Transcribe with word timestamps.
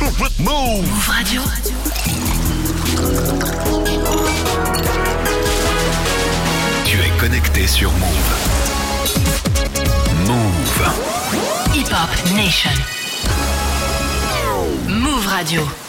Move 0.00 0.84
Radio. 1.06 1.42
Tu 6.84 6.98
es 7.00 7.10
connecté 7.20 7.66
sur 7.66 7.90
Move. 7.92 8.34
Move. 10.26 10.90
Hip 11.74 11.86
Hop 11.92 12.32
Nation. 12.34 12.70
Move 14.88 15.26
Radio. 15.26 15.83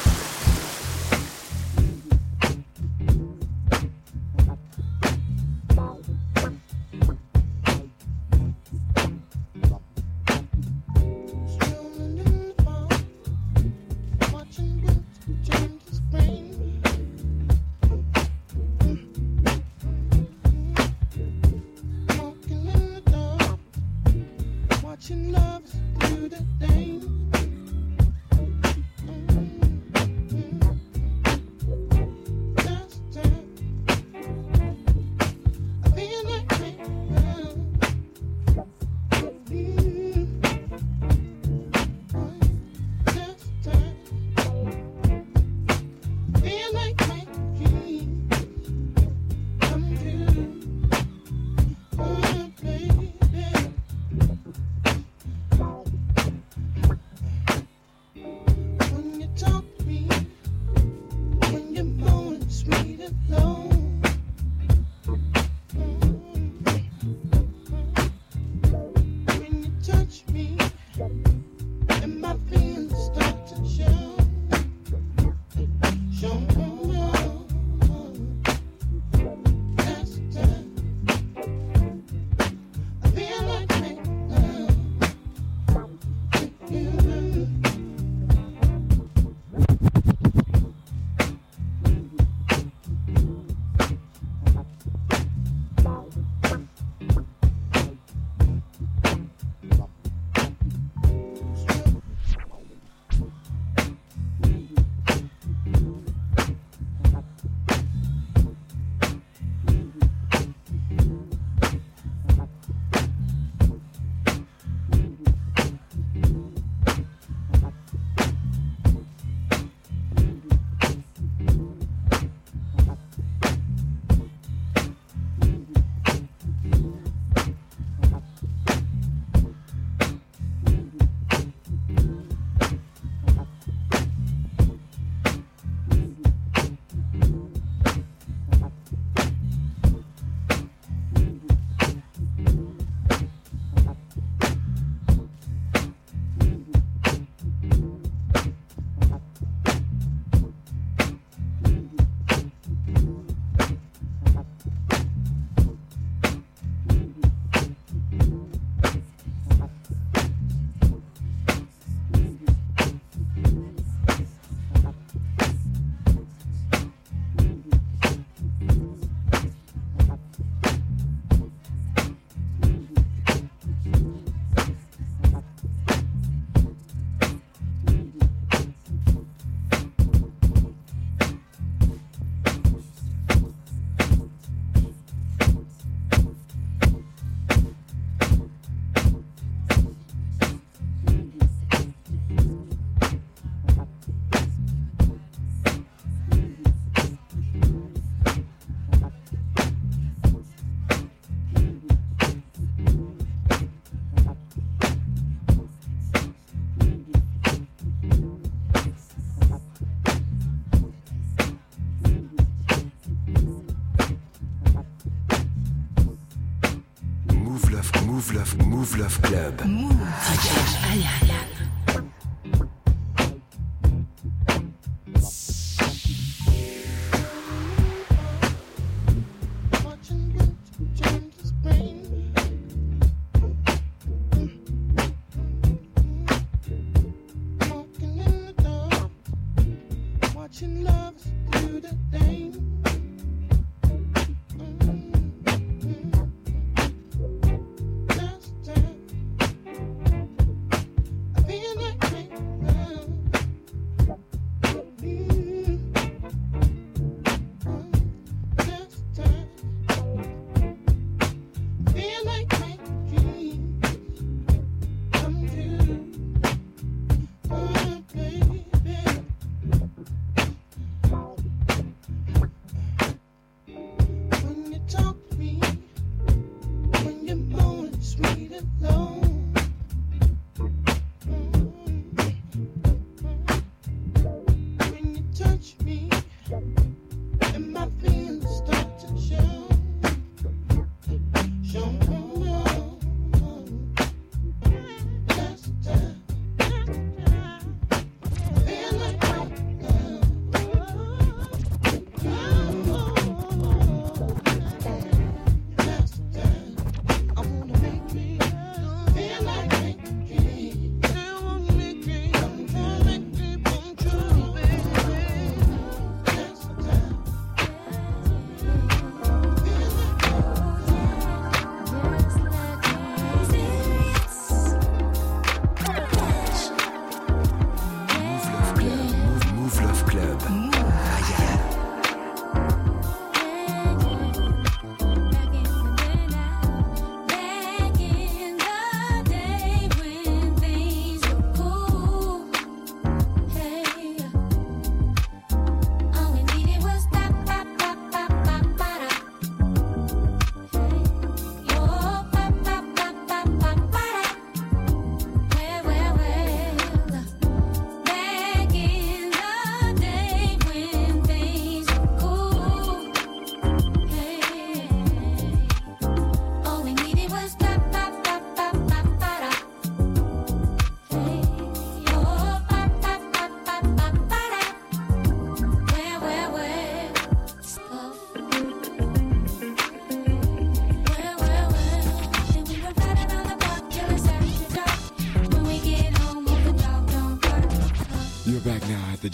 Move 218.86 218.98
Love 219.00 219.22
Club. 219.24 219.66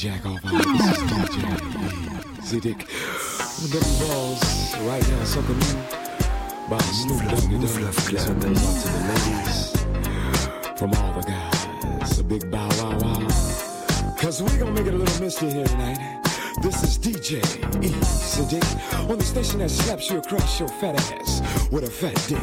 jack 0.01 0.25
off 0.25 0.41
DJ 0.41 2.43
Z-Dick. 2.43 2.87
Them 3.69 3.85
balls 3.99 4.41
right 4.87 5.07
now 5.09 5.23
suckin' 5.25 5.59
me 5.59 5.65
by 6.67 6.79
Snoop 6.79 7.21
Doggy 7.29 7.59
Dogg. 7.59 7.69
Something 8.17 8.57
out 8.57 8.81
to 8.81 8.87
the 8.89 8.99
ladies 9.11 9.59
from 10.79 10.89
all 10.95 11.13
the 11.13 11.21
guys. 11.27 12.17
A 12.17 12.23
big 12.23 12.49
bow 12.49 12.67
wow 12.79 12.97
wow. 12.97 13.27
Cause 14.17 14.41
we 14.41 14.57
gonna 14.57 14.71
make 14.71 14.87
it 14.87 14.95
a 14.95 14.97
little 14.97 15.21
mystery 15.23 15.51
here 15.51 15.65
tonight. 15.65 15.99
This 16.63 16.81
is 16.81 16.97
DJ 16.97 17.43
E. 17.83 17.89
Siddick 18.01 18.65
on 19.07 19.19
the 19.19 19.23
station 19.23 19.59
that 19.59 19.69
slaps 19.69 20.09
you 20.09 20.17
across 20.17 20.59
your 20.59 20.69
fat 20.69 20.95
ass 20.95 21.41
with 21.69 21.83
a 21.83 21.91
fat 21.91 22.15
dick. 22.27 22.41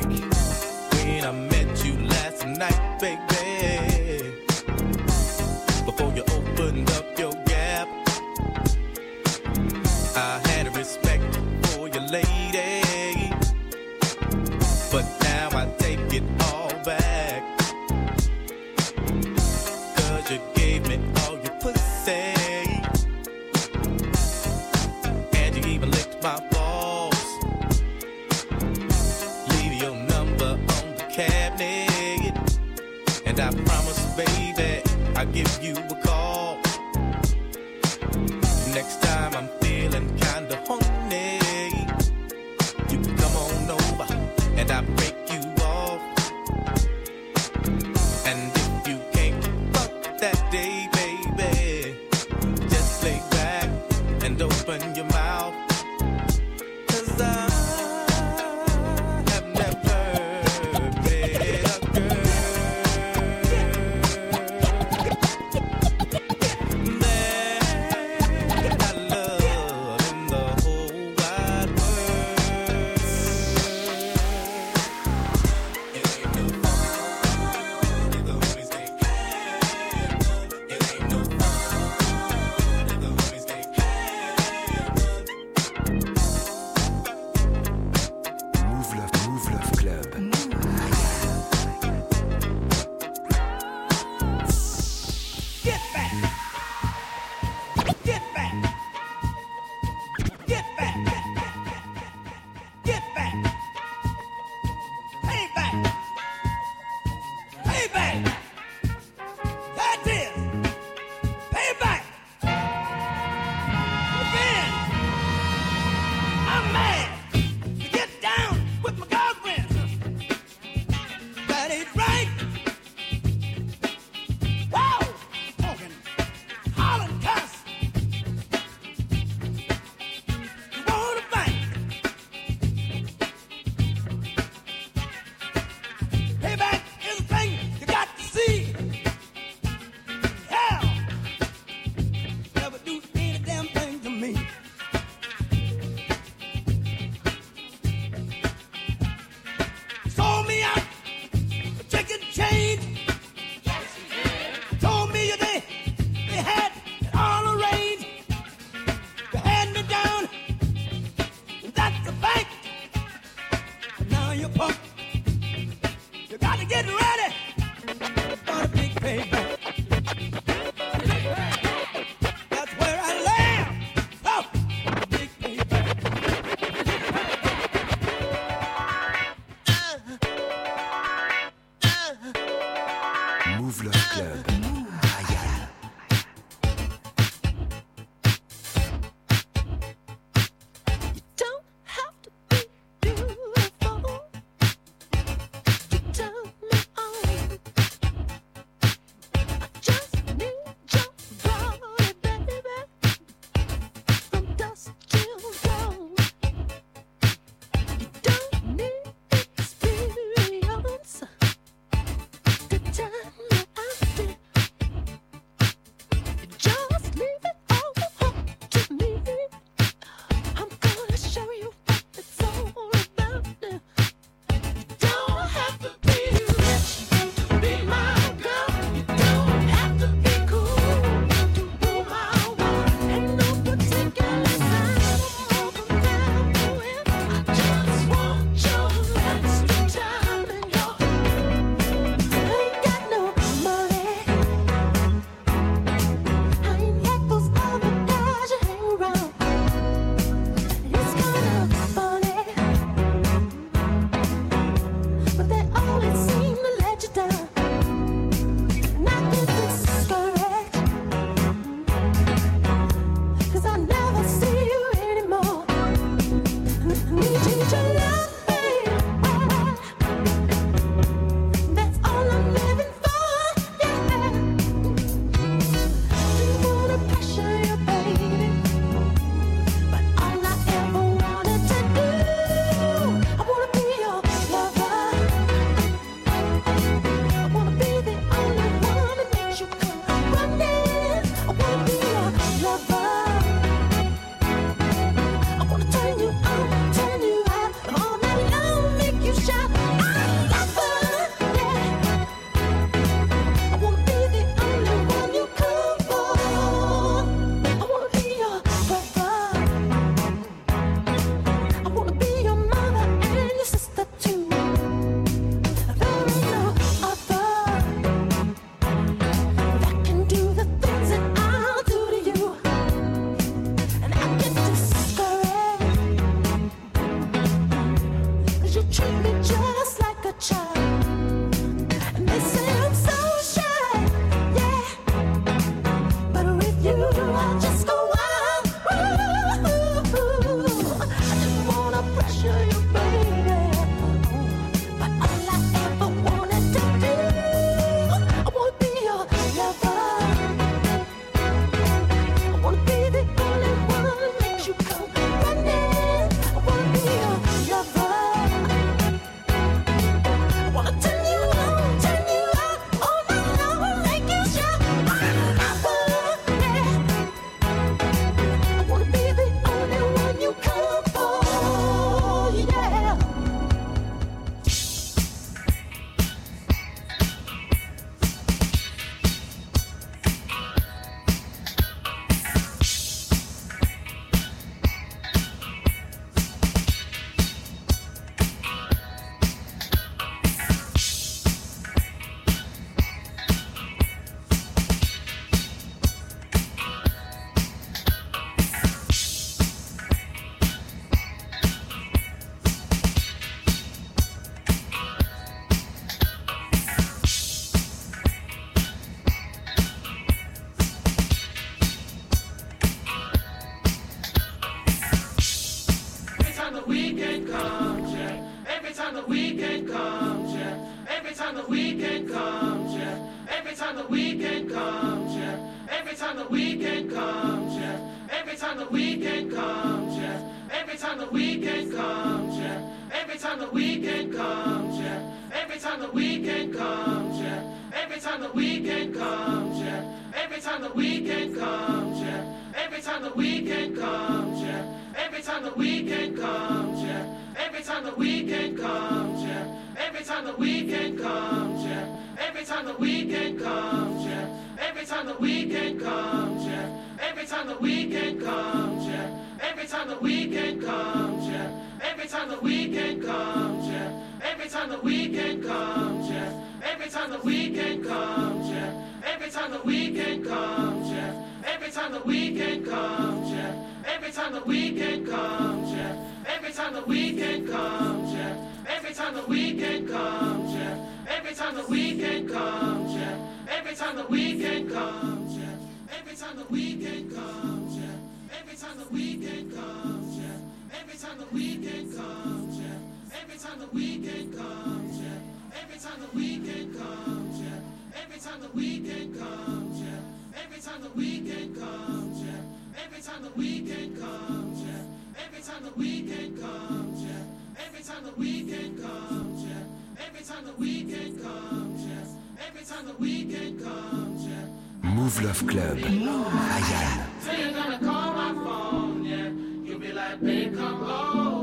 The 464.98 465.04
weekend 465.04 465.64
comes, 465.64 466.28
yeah. 466.28 466.52
Every 466.82 467.08
time 467.08 467.30
the 467.30 467.38
weekend 467.40 468.04
comes, 468.04 468.68
yeah. 468.68 469.04
Every 469.24 469.50
time 469.50 469.70
the 469.70 469.80
weekend 469.80 470.44
comes, 470.44 471.10
yeah. 471.10 471.44
Every 471.64 471.90
time 471.90 472.12
the 472.12 472.20
weekend 472.20 472.86
comes, 472.86 473.50
yeah. 473.50 473.84
Every 474.06 474.32
time 474.32 474.52
the 474.54 474.60
weekend 474.62 475.28
comes, 475.28 475.92
yeah. 475.92 476.24
Every 476.46 476.72
time 476.72 476.94
the 476.94 477.02
weekend 477.02 477.68
comes, 477.68 478.32
yeah. 478.32 478.56
Every 478.88 479.14
time 479.14 479.34
the 479.34 479.42
weekend 479.46 480.08
comes, 480.08 480.74
yeah. 480.74 481.06
Every 481.28 481.54
time 481.54 481.74
the 481.76 481.86
weekend 481.86 482.48
comes, 482.50 483.14
yeah. 483.14 483.76
Every 483.78 483.94
time 483.94 484.16
the 484.16 484.24
weekend 484.24 484.90
comes, 484.90 485.56
yeah. 485.56 486.18
Every 486.18 486.36
time 486.36 486.56
the 486.56 486.64
weekend 486.64 487.34
comes, 487.34 487.96
yeah. 487.96 488.58
Every 488.60 488.76
time 488.76 488.98
the 488.98 489.14
weekend 489.14 489.74
comes, 489.74 490.36
yeah. 490.38 491.00
Every 491.00 491.18
time 491.18 491.38
the 491.38 491.54
weekend 491.54 492.16
comes, 492.16 492.78
yeah. 492.78 493.07
Every 493.40 493.58
time 493.58 493.78
the 493.78 493.86
weekend 493.88 494.56
comes, 494.56 495.20
yeah. 495.20 495.80
Every 495.82 495.98
time 495.98 496.20
the 496.20 496.36
weekend 496.36 496.98
comes, 496.98 497.60
yeah. 497.60 498.22
Every 498.22 498.40
time 498.40 498.60
the 498.60 498.68
weekend 498.70 499.38
comes, 499.38 500.00
yeah. 500.00 500.62
Every 500.64 500.80
time 500.80 501.02
the 501.02 501.10
weekend 501.10 501.78
comes, 501.78 502.42
yeah. 502.42 503.04
Every 503.04 503.22
time 503.22 503.42
the 503.42 503.50
weekend 503.50 504.18
comes, 504.20 504.80
yeah. 504.82 505.44
Every 505.44 505.62
time 505.62 505.82
the 505.84 505.92
weekend 505.96 506.60
comes, 506.60 507.22
yeah. 507.22 507.84
Every 507.86 508.02
time 508.02 508.24
the 508.24 508.32
weekend 508.32 509.02
comes, 509.02 509.62
yeah. 509.64 510.26
Every 510.26 510.44
time 510.44 510.64
the 510.66 510.72
weekend 510.72 511.42
comes, 511.42 512.02
yeah. 512.06 512.66
Every 512.66 512.84
time 512.84 513.06
the 513.06 513.14
weekend 513.14 513.82
comes, 513.82 514.44
yeah. 514.46 515.08
Mouv' 515.14 515.42
Love 515.44 515.66
Club. 515.66 515.98
Ryan. 516.02 517.40
Say 517.40 517.62
you're 517.62 517.72
gonna 517.72 517.98
call 517.98 518.32
my 518.32 518.52
phone, 518.64 519.24
yeah. 519.24 519.48
You'll 519.86 520.00
be 520.00 520.12
like, 520.12 520.40
babe, 520.40 520.76
come 520.76 521.02
over. 521.04 521.57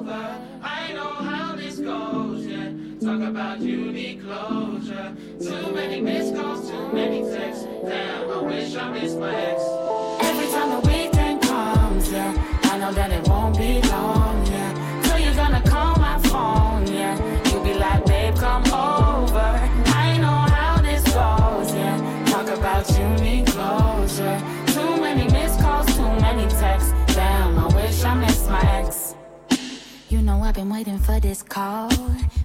Yeah. 1.85 2.71
Talk 2.99 3.21
about 3.21 3.59
you 3.59 3.91
need 3.91 4.21
closure. 4.23 5.15
Too 5.39 5.71
many 5.71 6.01
missed 6.01 6.35
calls, 6.35 6.69
too 6.69 6.91
many 6.91 7.21
texts. 7.21 7.65
Damn, 7.83 8.31
I 8.31 8.41
wish 8.41 8.75
I 8.75 8.91
missed 8.91 9.19
my 9.19 9.35
ex. 9.35 9.61
Every 10.21 10.47
time 10.51 10.69
the 10.71 10.87
weekend 10.87 11.41
comes, 11.43 12.11
yeah. 12.11 12.33
I 12.63 12.77
know 12.79 12.91
that 12.91 13.11
it 13.11 13.27
won't 13.27 13.55
be 13.57 13.81
long, 13.83 14.24
I've 30.45 30.53
been 30.53 30.69
waiting 30.69 30.99
for 30.99 31.19
this 31.19 31.41
call. 31.41 31.89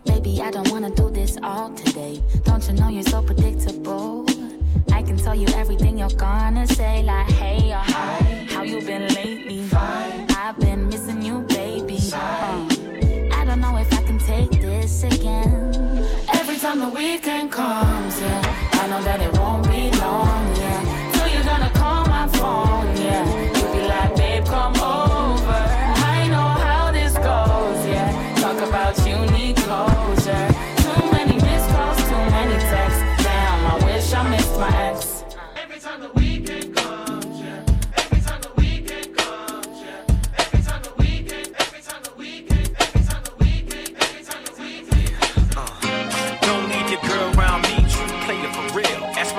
Baby, 0.07 0.41
I 0.41 0.51
don't 0.51 0.71
wanna 0.71 0.89
do 0.89 1.11
this 1.11 1.37
all 1.43 1.69
today. 1.75 2.23
Don't 2.45 2.67
you 2.67 2.73
know 2.73 2.89
you're 2.89 3.03
so 3.03 3.21
predictable? 3.21 4.25
I 4.91 5.03
can 5.03 5.19
tell 5.19 5.35
you 5.35 5.47
everything 5.55 5.99
you're 5.99 6.17
gonna 6.17 6.67
say, 6.67 7.03
like 7.03 7.31
hey 7.33 7.71
or 7.71 7.85
hi. 7.95 8.47
How 8.49 8.63
you 8.63 8.81
been 8.81 9.07
lately? 9.09 9.65
Fine. 9.65 10.27
I've 10.31 10.59
been 10.59 10.89
missing 10.89 11.21
you, 11.21 11.41
baby. 11.41 11.99
Uh, 12.11 12.69
I 13.39 13.45
don't 13.45 13.61
know 13.61 13.77
if 13.77 13.93
I 13.93 14.03
can 14.03 14.19
take 14.19 14.51
this 14.63 15.05
again. 15.05 16.09
Every 16.33 16.57
time 16.57 16.79
the 16.81 16.89
weekend 16.89 17.53
comes, 17.53 18.19
yeah. 18.19 18.81
I 18.81 18.89
know 18.89 19.03
that 19.03 19.21
it 19.21 19.33
won't 19.39 19.65
be 19.65 19.91
long, 19.99 20.57
yeah. 20.57 21.13
So 21.13 21.27
you're 21.27 21.45
gonna 21.45 21.71
call 21.75 22.07
my 22.07 22.27
phone, 22.29 22.97
yeah. 22.97 23.60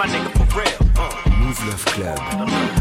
My 0.02 0.08
nigga 0.08 0.32
for 0.32 0.60
real. 0.60 0.92
Uh. 0.98 1.30
Mouv' 1.30 1.68
Love 1.68 1.86
Club. 1.86 2.81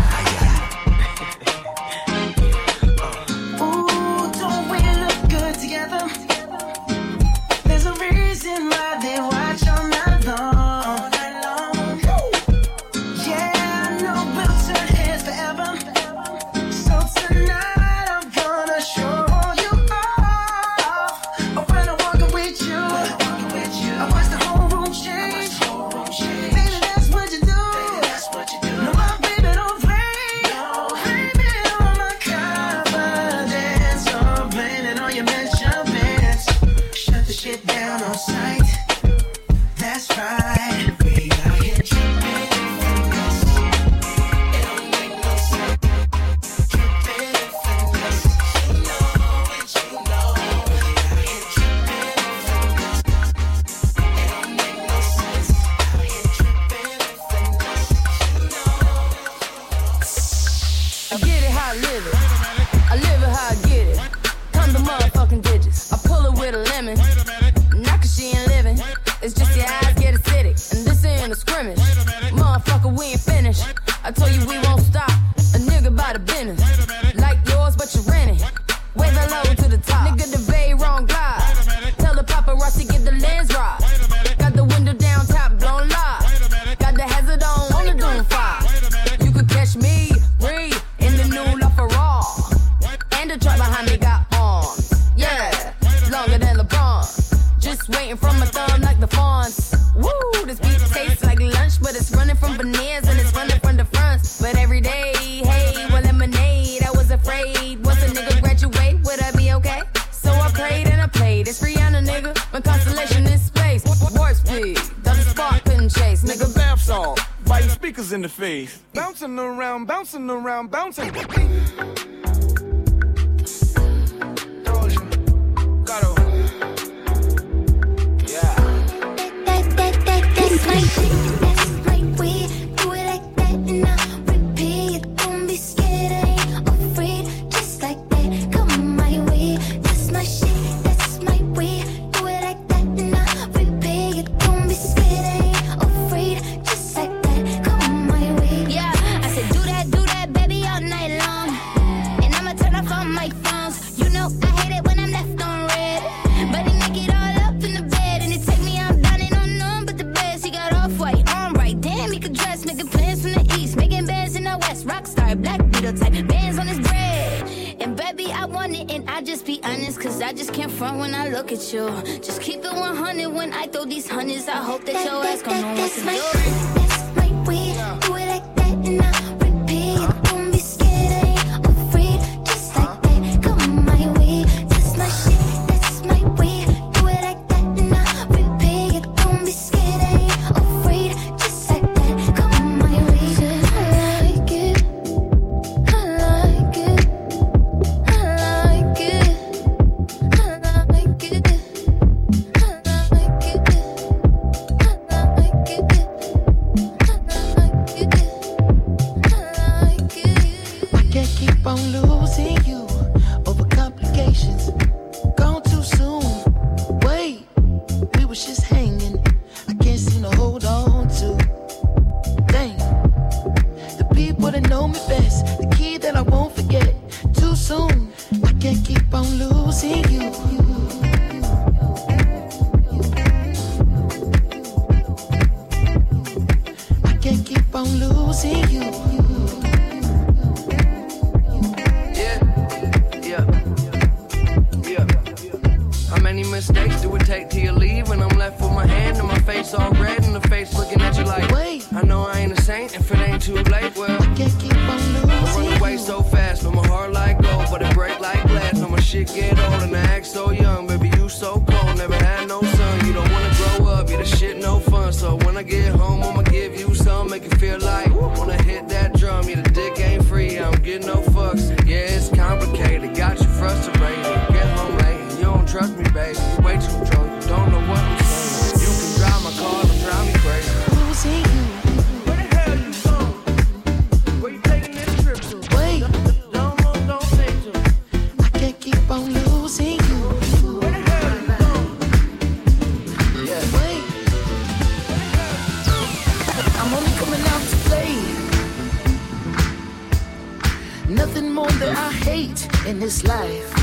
life. 303.25 303.75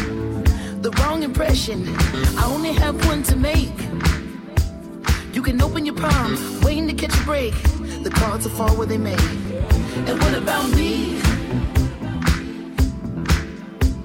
The 0.81 0.91
wrong 0.99 1.23
impression, 1.23 1.87
I 2.37 2.45
only 2.45 2.71
have 2.73 2.95
one 3.07 3.23
to 3.23 3.35
make. 3.35 3.77
You 5.33 5.41
can 5.41 5.61
open 5.61 5.85
your 5.85 5.95
palm, 5.95 6.37
waiting 6.61 6.87
to 6.87 6.93
catch 6.93 7.17
a 7.19 7.23
break. 7.23 7.53
The 8.03 8.09
cards 8.09 8.47
will 8.47 8.55
fall 8.55 8.75
where 8.75 8.87
they 8.87 8.97
may. 8.97 9.17
And 10.07 10.19
what 10.21 10.33
about 10.33 10.69
me? 10.71 11.19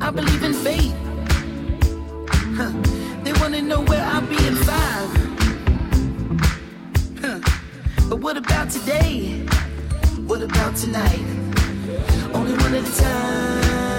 I 0.01 0.11
believe 0.11 0.43
in 0.43 0.55
fate. 0.55 0.95
Huh. 2.59 2.73
They 3.23 3.33
wanna 3.35 3.63
know 3.63 3.81
where 3.83 4.05
I'll 4.05 4.27
be 4.27 4.47
in 4.47 4.57
five. 4.57 5.11
Huh. 7.21 7.41
But 8.09 8.19
what 8.21 8.37
about 8.37 8.71
today? 8.71 9.47
What 10.27 10.43
about 10.43 10.77
tonight? 10.77 11.25
Only 12.35 12.53
one 12.53 12.75
at 12.75 12.89
a 12.89 13.01
time 13.01 13.92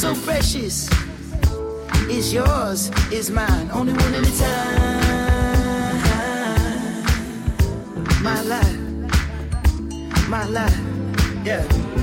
so 0.00 0.14
precious 0.14 0.88
is 2.08 2.32
yours, 2.32 2.90
is 3.12 3.30
mine. 3.30 3.70
Only 3.70 3.92
one 3.92 4.14
at 4.14 4.26
a 4.26 4.38
time. 4.38 5.02
My 8.22 8.40
life, 8.40 8.78
my 10.30 10.46
life, 10.46 10.80
yeah. 11.44 11.99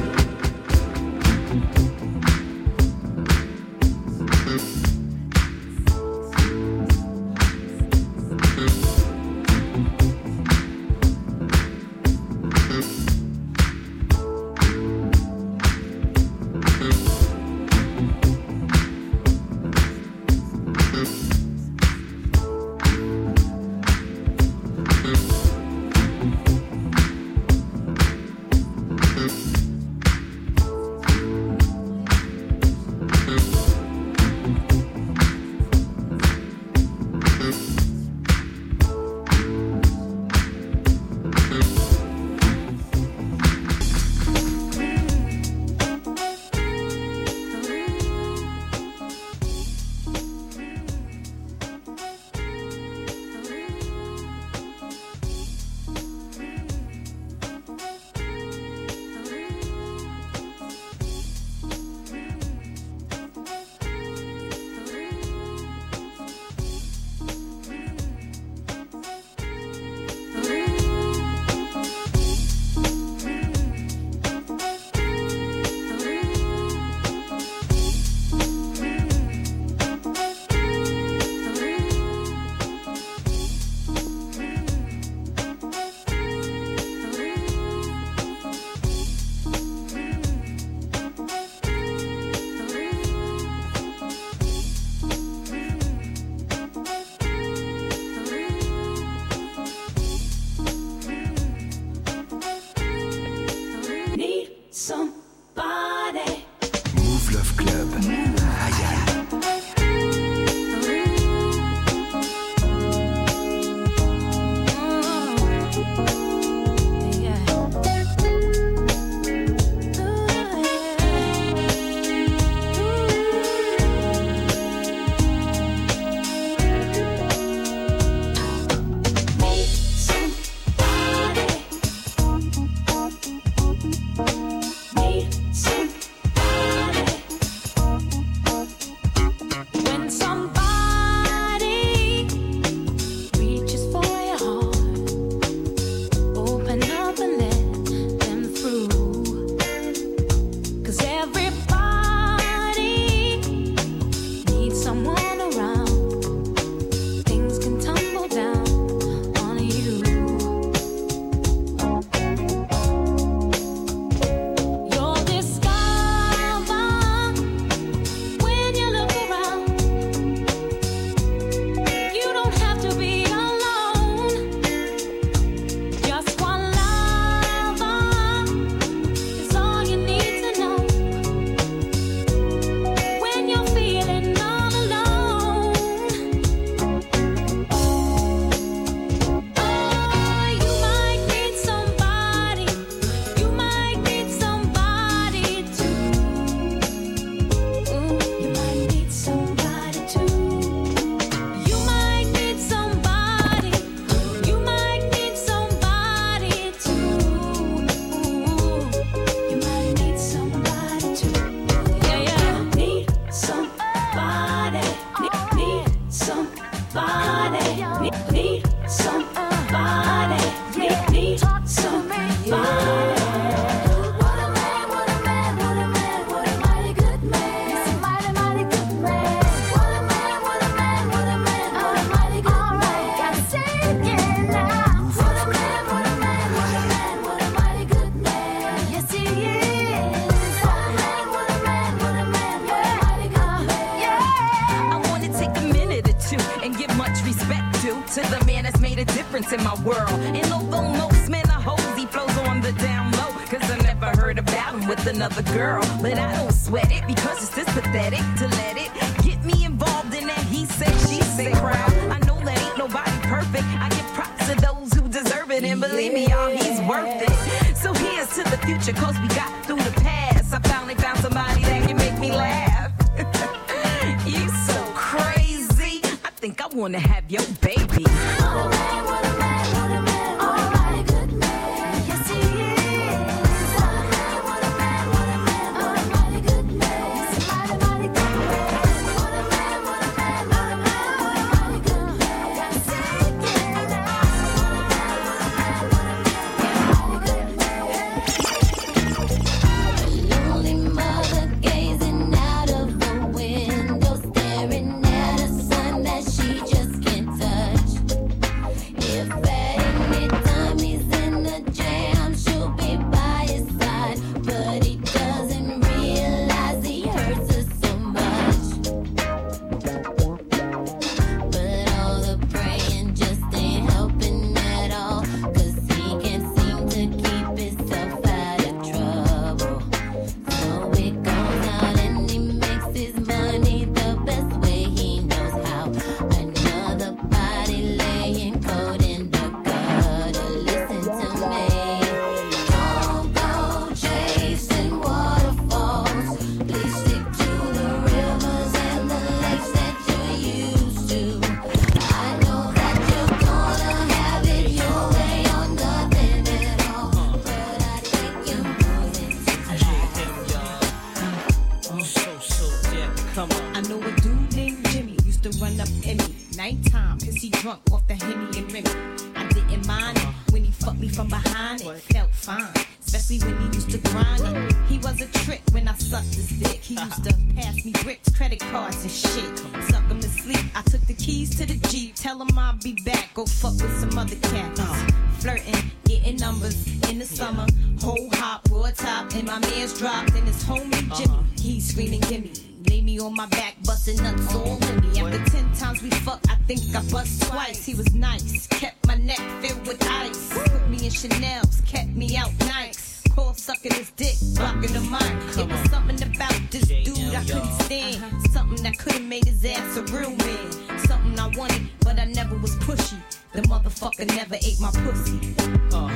sucking 403.67 403.91
his 403.95 404.11
dick, 404.11 404.33
blocking 404.55 404.93
the 404.93 405.01
mic. 405.11 405.57
It 405.57 405.69
was 405.69 405.91
something 405.91 406.23
about 406.23 406.55
this 406.71 406.87
dude 406.87 407.35
I 407.35 407.43
couldn't 407.43 407.81
stand. 407.81 408.23
Uh-huh. 408.23 408.53
Something 408.53 408.81
that 408.83 408.97
could 408.97 409.11
have 409.11 409.23
made 409.23 409.43
his 409.43 409.65
ass 409.65 409.97
a 409.97 410.03
real 410.03 410.33
man. 410.37 410.99
Something 410.99 411.37
I 411.37 411.47
wanted, 411.49 411.89
but 411.99 412.17
I 412.17 412.25
never 412.25 412.55
was 412.59 412.77
pushy. 412.77 413.19
The 413.51 413.63
motherfucker 413.63 414.25
never 414.27 414.55
ate 414.55 414.79
my 414.79 414.89
pussy. 414.91 415.53
Uh. 415.91 416.07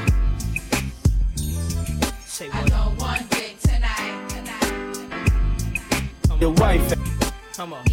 Say 2.26 2.48
what? 2.48 2.56
I 2.56 2.70
know 2.70 2.94
one 2.96 3.28
dick 3.32 3.60
tonight. 3.60 4.30
tonight, 4.30 4.94
tonight, 4.94 6.20
tonight. 6.24 6.40
Your 6.40 6.54
wife. 6.54 6.94
Come 7.58 7.74
on. 7.74 7.91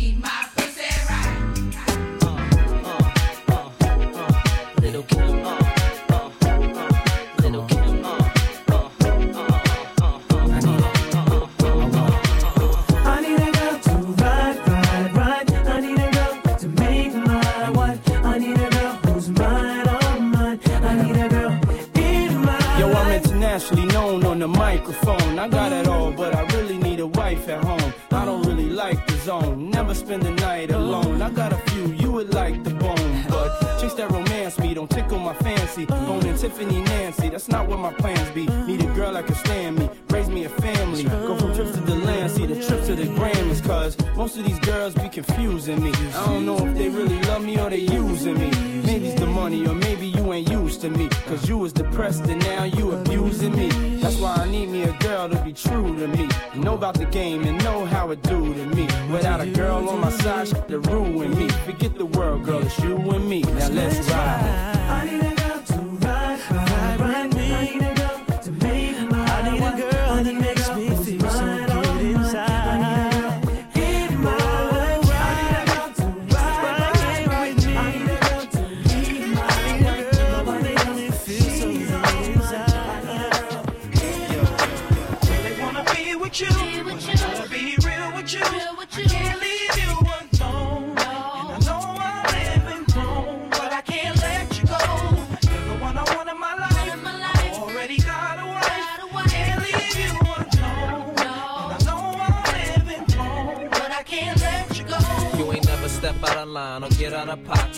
fancy. 35.86 36.06
Going 36.06 36.38
Tiffany 36.38 36.82
Nancy, 36.82 37.28
that's 37.28 37.48
not 37.48 37.68
what 37.68 37.78
my 37.78 37.92
plans 37.92 38.30
be. 38.30 38.46
Need 38.66 38.82
a 38.82 38.94
girl 38.94 39.12
that 39.12 39.26
can 39.26 39.34
stand 39.34 39.78
me, 39.78 39.90
raise 40.10 40.28
me 40.28 40.44
a 40.44 40.48
family. 40.48 41.04
Go 41.04 41.36
from 41.36 41.54
trips 41.54 41.72
to 41.72 41.80
the 41.80 41.94
land, 41.96 42.30
see 42.30 42.46
the 42.46 42.54
trips 42.54 42.86
to 42.86 42.94
the 42.94 43.04
Grammys, 43.04 43.62
cause 43.64 43.96
most 44.16 44.36
of 44.36 44.44
these 44.44 44.58
girls 44.60 44.94
be 44.94 45.08
confusing 45.08 45.82
me. 45.82 45.92
I 46.14 46.26
don't 46.26 46.46
know 46.46 46.56
if 46.66 46.76
they 46.76 46.88
really 46.88 47.20
love 47.22 47.44
me 47.44 47.58
or 47.58 47.70
they 47.70 47.78
using 47.78 48.38
me. 48.38 48.50
Maybe 48.82 49.08
it's 49.08 49.20
the 49.20 49.26
money, 49.26 49.66
or 49.66 49.74
maybe 49.74 50.06
you 50.06 50.32
ain't 50.32 50.50
used 50.50 50.80
to 50.82 50.90
me. 50.90 51.08
Cause 51.26 51.48
you 51.48 51.58
was 51.58 51.72
depressed 51.72 52.24
and 52.24 52.42
now 52.42 52.64
you 52.64 52.92
abusing 52.92 53.54
me. 53.54 53.68
That's 54.00 54.16
why 54.16 54.34
I 54.34 54.48
need 54.48 54.68
me 54.68 54.82
a 54.84 54.92
girl 54.98 55.28
to 55.28 55.36
be 55.42 55.52
true 55.52 55.96
to 55.98 56.08
me. 56.08 56.28
Know 56.54 56.74
about 56.74 56.94
the 56.94 57.06
game 57.06 57.44
and 57.44 57.62
know 57.64 57.84
how 57.86 58.10
it 58.10 58.22
do 58.22 58.54
to 58.54 58.66
me. 58.66 58.88
Without 59.10 59.40
a 59.40 59.46
girl 59.46 59.88
on 59.88 60.00
my 60.00 60.10
side, 60.10 60.48
shit 60.48 60.68
to 60.68 60.80
ruin 60.80 61.36
me. 61.36 61.48
Forget 61.66 61.96
the 61.96 62.06
world, 62.06 62.44
girl, 62.44 62.64
it's 62.64 62.78
you 62.78 62.96
and 62.96 63.28
me. 63.28 63.42
Now 63.42 63.68
let's 63.68 64.08
ride. 64.10 64.67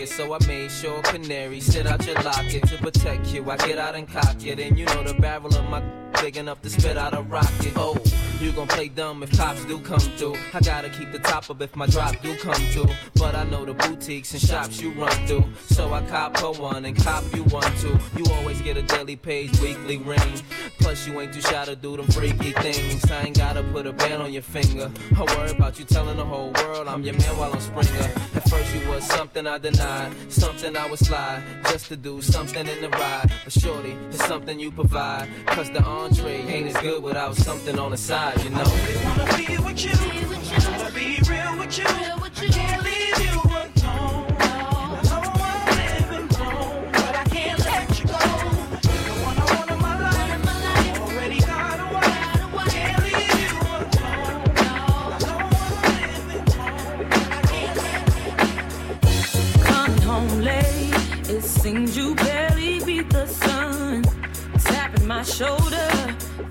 pocket, 0.01 0.09
so 0.09 0.35
I 0.35 0.47
made 0.47 0.71
sure 0.71 1.03
canary 1.03 1.61
sit 1.61 1.87
out 1.87 2.05
your 2.07 2.17
locket 2.23 2.67
to 2.69 2.79
protect 2.79 3.35
you. 3.35 3.49
I 3.51 3.57
get 3.57 3.79
out 3.79 3.95
and 3.95 4.09
cock 4.09 4.45
it, 4.45 4.59
and 4.59 4.79
you 4.79 4.87
know 4.87 5.03
the 5.03 5.15
barrel 5.15 5.55
of 5.55 5.69
my 5.69 5.83
big 6.21 6.37
enough 6.37 6.61
to 6.63 6.71
spit 6.71 6.97
out 6.97 7.15
a 7.15 7.23
rocket. 7.23 7.73
Oh 7.77 8.00
you 8.41 8.53
gon' 8.53 8.69
play 8.69 8.89
dumb 8.89 9.23
if 9.23 9.37
cops 9.37 9.67
do 9.67 9.79
come 9.81 10.01
through. 10.01 10.35
I 10.55 10.61
gotta 10.61 10.89
keep 10.89 11.13
the 11.13 11.19
top 11.19 11.51
up 11.51 11.61
if 11.61 11.77
my 11.77 11.87
drop 11.87 12.19
do 12.23 12.35
come 12.39 12.55
through. 12.73 12.89
But 13.17 13.35
I 13.35 13.45
know 13.45 13.67
the 13.67 13.75
boutiques 13.75 14.33
and 14.33 14.41
shops 14.41 14.81
you 14.81 14.93
run 14.93 15.13
through. 15.27 15.45
So 15.69 15.93
I 15.93 16.01
cop 16.07 16.39
her 16.39 16.53
one 16.53 16.87
and 16.87 16.97
cop 16.97 17.23
you 17.35 17.45
one 17.45 17.71
too. 17.77 17.99
You 18.17 18.25
always 18.33 18.63
get 18.63 18.79
a 18.79 18.83
daily 18.83 19.17
page, 19.17 19.61
weekly 19.61 19.99
ring. 19.99 20.43
Plus 20.79 21.07
you 21.07 21.21
ain't 21.21 21.35
too 21.35 21.43
shy 21.43 21.67
to 21.67 21.77
do 21.77 21.99
them 21.99 22.07
freaky 22.07 22.53
things. 22.53 23.11
I 23.11 23.25
ain't 23.25 23.37
gotta 23.37 23.63
put 23.63 23.87
a 23.87 23.93
band 23.93 24.23
on 24.23 24.33
your 24.33 24.43
finger. 24.43 24.91
I 25.15 25.37
worry 25.37 25.51
about 25.51 25.79
you 25.79 25.85
telling 25.85 26.17
the 26.17 26.25
whole 26.25 26.51
world 26.53 26.89
I'm 26.89 27.03
your 27.03 27.15
man 27.19 27.37
while 27.37 27.53
I'm 27.53 27.61
Springer. 27.61 28.11
At 28.35 28.49
first 28.49 28.75
you 28.75 28.89
was 28.89 29.05
something 29.05 29.47
I 29.47 29.59
denied, 29.59 30.13
something 30.33 30.77
I 30.77 30.89
would 30.89 30.99
slide 30.99 31.43
just 31.65 31.89
to 31.89 31.97
do 31.97 32.23
something 32.23 32.67
in 32.67 32.81
the 32.81 32.89
ride. 32.89 33.31
But 33.45 33.53
shorty, 33.53 33.95
it's 34.09 34.25
something 34.27 34.59
you 34.59 34.71
provide. 34.73 35.29
Cause 35.47 35.71
the 35.71 35.83
entree 35.83 36.41
ain't 36.47 36.75
as 36.75 36.83
good 36.83 37.03
without 37.03 37.37
something 37.37 37.79
on 37.79 37.91
the 37.91 37.97
side, 37.97 38.30
you 38.45 38.51
know. 38.51 38.65
Wanna 39.05 39.27
be 39.37 39.59
with 39.59 39.85
you, 39.85 39.97
wanna 40.71 40.91
be 40.93 41.19
real 41.29 41.53
with 41.59 41.79
you. 41.79 41.85
I 41.87 42.47
can't 42.57 42.83
leave 42.85 43.19
you 43.27 43.35
alone. 43.41 44.27
I 44.41 45.03
know 45.09 45.23
wrong, 46.39 46.83
but 46.93 47.15
I 47.17 47.25
can't 47.35 47.59
let 47.67 47.89
you 47.99 48.07
go. 48.07 48.23
One 49.29 49.39
I 49.39 49.43
in 49.73 49.79
my 49.81 49.95
life, 50.07 51.01
already 51.01 51.41
got 51.41 51.79
away. 51.87 52.15
Can't 52.71 52.99
leave 53.05 53.39
you 53.45 53.55
alone. 53.77 54.43
I 54.57 54.69
know 55.25 55.41
wrong, 55.53 56.29
but 56.29 57.19
I 57.33 57.43
can't 57.51 57.77
home 60.05 60.35
late, 60.41 60.95
it 61.29 61.43
seems 61.43 61.97
you 61.97 62.15
barely 62.15 62.81
beat 62.85 63.09
the 63.11 63.27
sun. 63.27 64.05
Tapping 64.65 65.07
my 65.07 65.23
shoulder, 65.23 65.91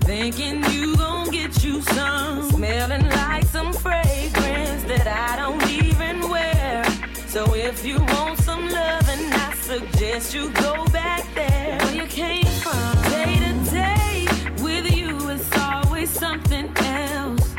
thinking 0.00 0.64
you 0.70 0.96
gon' 0.96 1.30
get 1.30 1.62
you 1.64 1.80
some. 1.82 2.50
Smelling 2.50 3.08
like 3.08 3.44
some 3.44 3.72
fragrance 3.72 4.82
that 4.84 5.06
I 5.06 5.36
don't 5.36 5.66
even 5.70 6.28
wear. 6.28 6.84
So 7.26 7.54
if 7.54 7.84
you 7.84 7.98
want 7.98 8.38
some 8.38 8.68
loving, 8.68 9.32
I 9.32 9.54
suggest 9.54 10.34
you 10.34 10.50
go 10.50 10.84
back 10.86 11.24
there 11.34 11.78
where 11.78 11.94
you 11.94 12.06
came 12.06 12.44
from. 12.64 13.02
Day 13.10 13.38
to 13.44 13.70
day 13.70 14.26
with 14.62 14.90
you, 14.96 15.28
it's 15.30 15.56
always 15.58 16.10
something 16.10 16.68
else. 16.76 17.54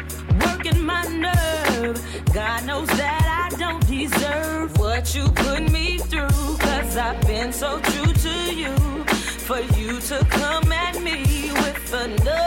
Working 0.46 0.84
my 0.86 1.04
nerve, 1.08 1.98
God 2.34 2.66
knows 2.66 2.88
that 2.90 3.50
I 3.52 3.56
don't 3.58 3.86
deserve 3.88 4.78
what 4.78 5.16
you 5.16 5.30
put 5.30 5.72
me 5.72 5.98
through. 6.00 6.58
Cause 6.58 6.98
I've 6.98 7.22
been 7.26 7.54
so 7.54 7.80
another 12.20 12.41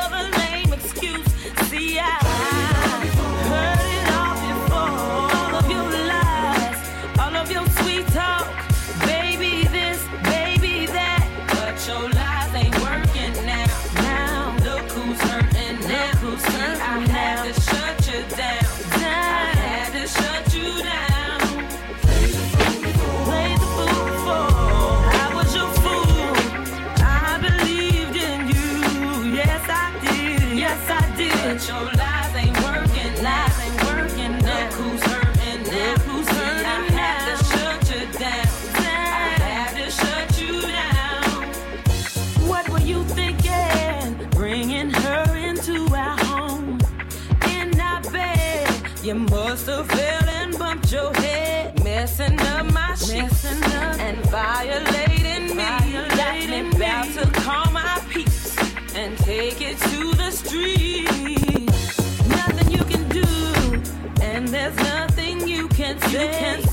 can 66.33 66.64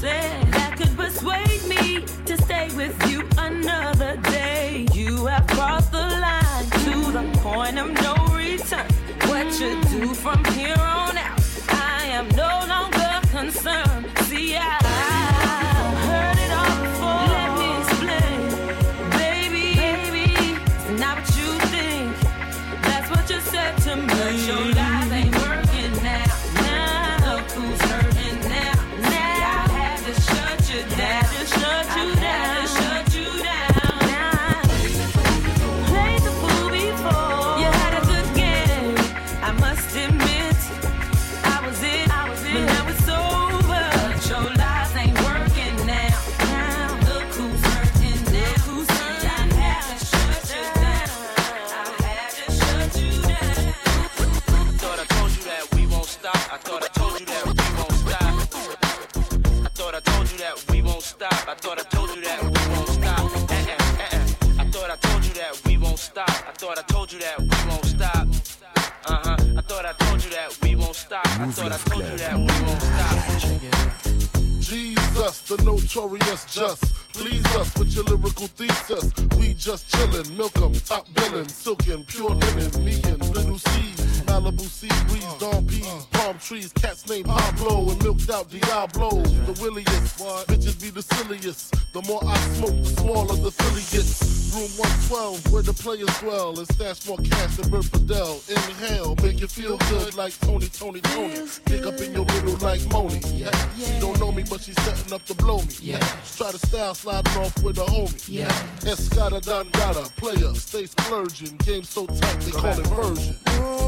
feel 99.52 99.78
good 99.90 100.16
like 100.16 100.38
Tony, 100.40 100.68
Tony, 100.68 101.02
Tony. 101.02 101.36
Pick 101.66 101.86
up 101.86 102.00
in 102.00 102.14
your 102.14 102.26
middle 102.26 102.56
like 102.58 102.86
Moni. 102.92 103.20
Yeah. 103.34 103.52
She 103.78 104.00
don't 104.00 104.18
know 104.20 104.32
me, 104.32 104.44
but 104.50 104.62
she's 104.62 104.82
setting 104.84 105.12
up 105.12 105.26
to 105.26 105.34
blow 105.34 105.58
me. 105.58 105.76
Yeah. 105.82 106.00
Try 106.38 106.52
to 106.52 106.58
style 106.58 106.96
sliding 106.96 107.34
off 107.38 107.62
with 107.62 107.78
a 107.78 107.86
homie. 107.86 108.30
Yeah. 108.30 108.48
Escada 108.82 109.42
Dangada, 109.42 110.16
player, 110.16 110.54
stay 110.56 110.86
splurging. 110.86 111.58
Game 111.58 111.84
so 111.84 112.06
tight, 112.08 112.40
they 112.42 112.52
call 112.52 112.80
it 112.80 112.88
version. 112.88 113.81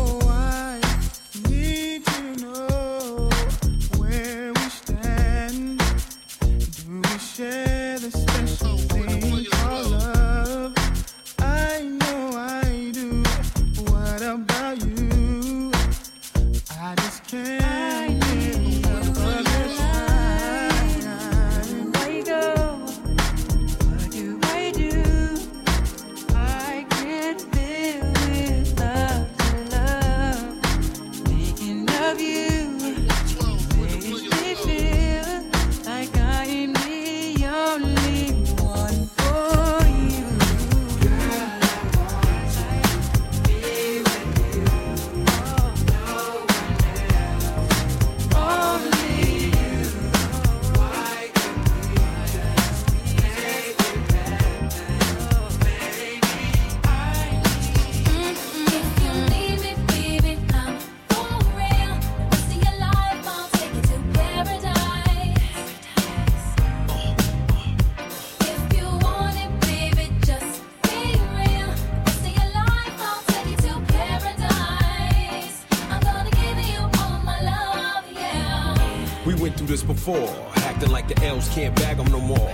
before. 80.03 80.35
Acting 80.55 80.91
like 80.91 81.07
the 81.07 81.25
elves 81.25 81.47
can't 81.49 81.75
bag 81.77 81.97
them 81.97 82.11
no 82.11 82.19
more. 82.19 82.53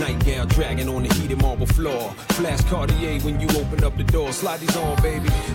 Nightgown 0.00 0.48
dragging 0.48 0.88
on 0.88 1.04
the 1.04 1.14
heated 1.14 1.40
marble 1.40 1.66
floor. 1.66 2.12
Flash 2.30 2.62
Cartier 2.64 3.20
when 3.20 3.40
you 3.40 3.48
open 3.60 3.84
up 3.84 3.96
the 3.96 4.04
door. 4.04 4.32
Slide 4.32 4.60
these 4.60 4.76
on, 4.76 5.00
baby. 5.02 5.28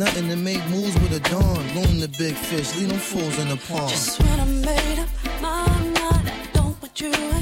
nothing 0.00 0.30
to 0.30 0.36
make 0.36 0.66
moves 0.70 0.94
with 0.94 1.12
a 1.12 1.20
dawn. 1.28 1.62
Loom 1.74 2.00
the 2.00 2.08
big 2.16 2.34
fish, 2.34 2.74
leave 2.76 2.88
them 2.88 2.98
fools 2.98 3.38
in 3.38 3.48
the 3.48 3.56
pond. 3.68 3.90
Just 3.90 4.18
when 4.18 4.40
I 4.40 4.44
made 4.46 4.98
up 4.98 5.08
my 5.42 5.68
mind, 5.68 6.30
I 6.30 6.48
don't 6.54 6.80
want 6.80 7.00
you. 7.00 7.39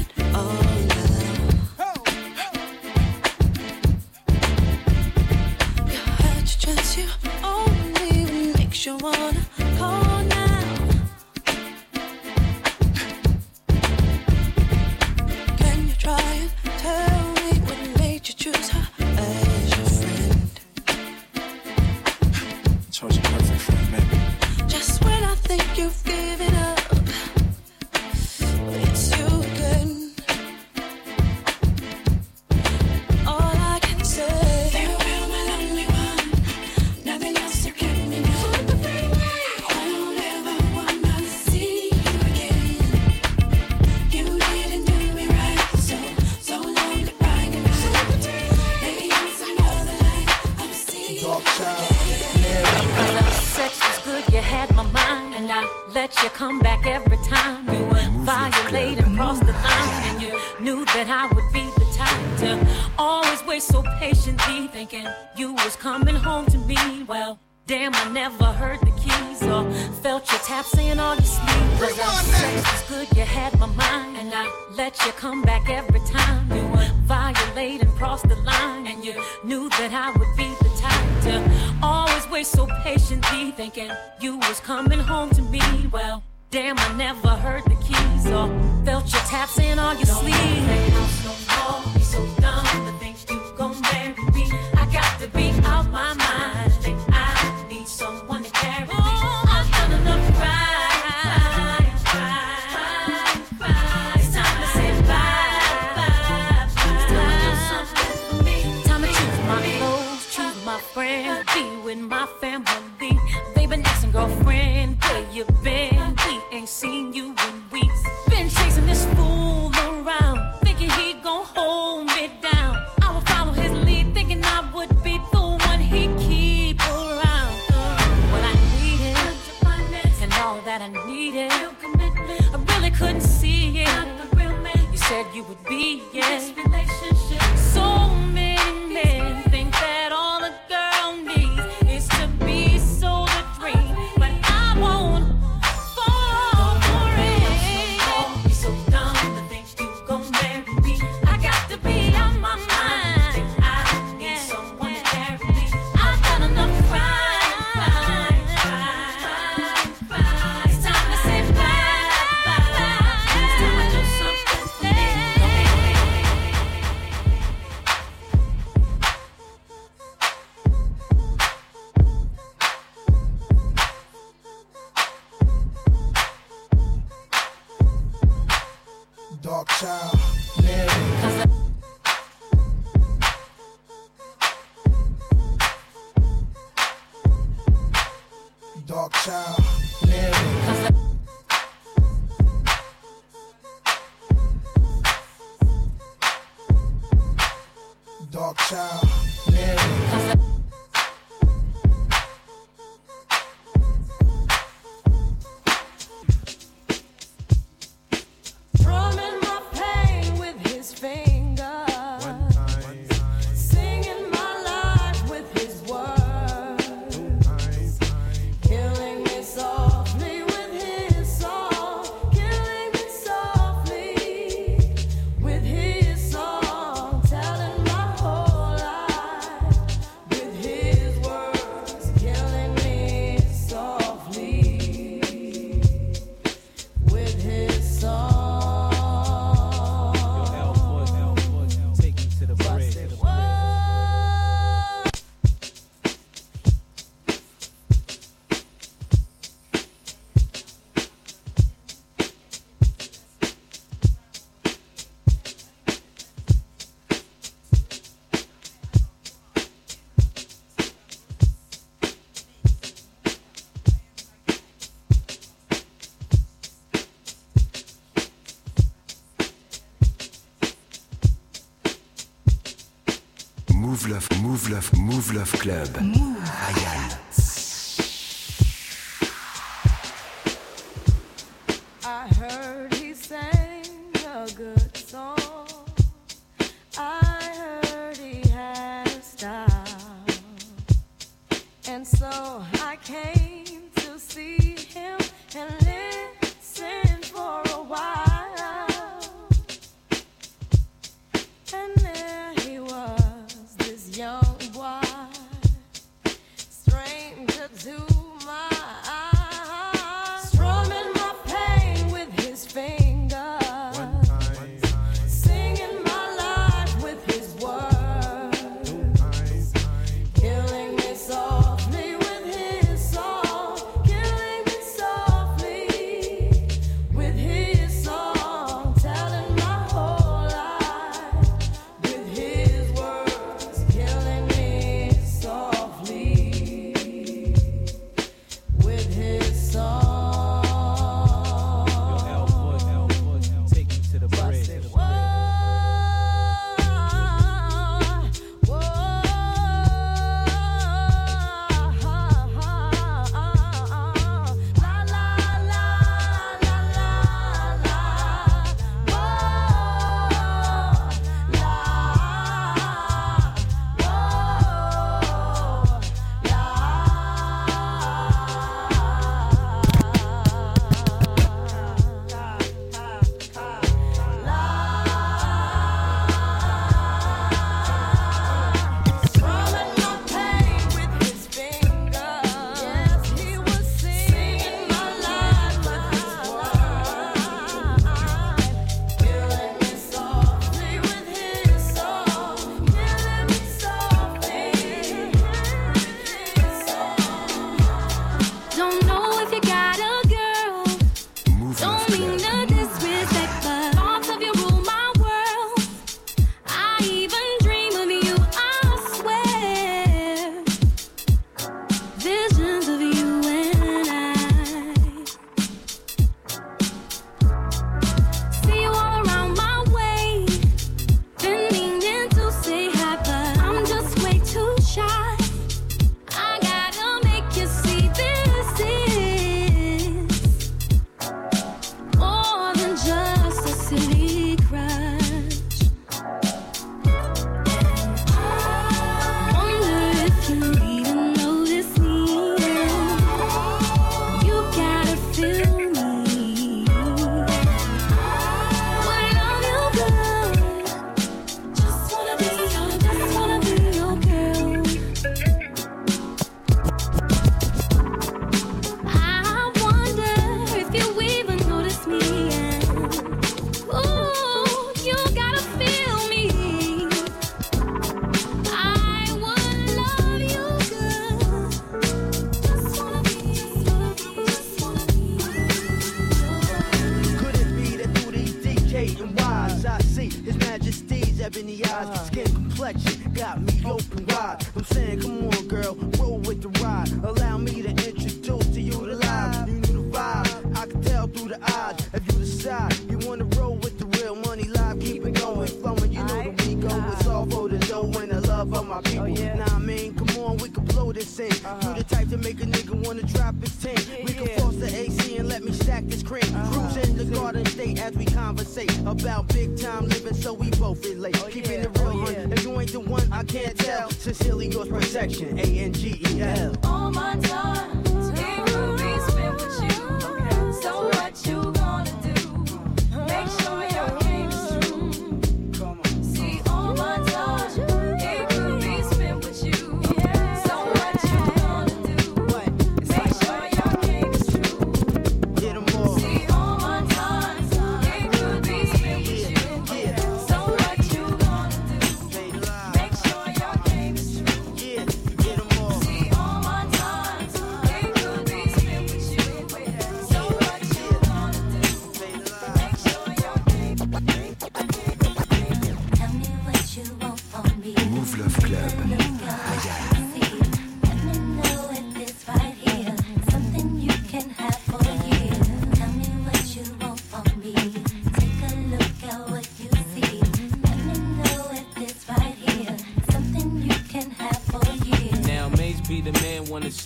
Mouv' 275.19 275.33
Love, 275.33 275.51
Mouv' 275.59 275.59
Club. 275.59 275.97
Ryan. 275.97 276.88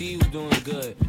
see 0.03 0.11
you 0.13 0.19
doing 0.19 0.49
good. 0.65 1.02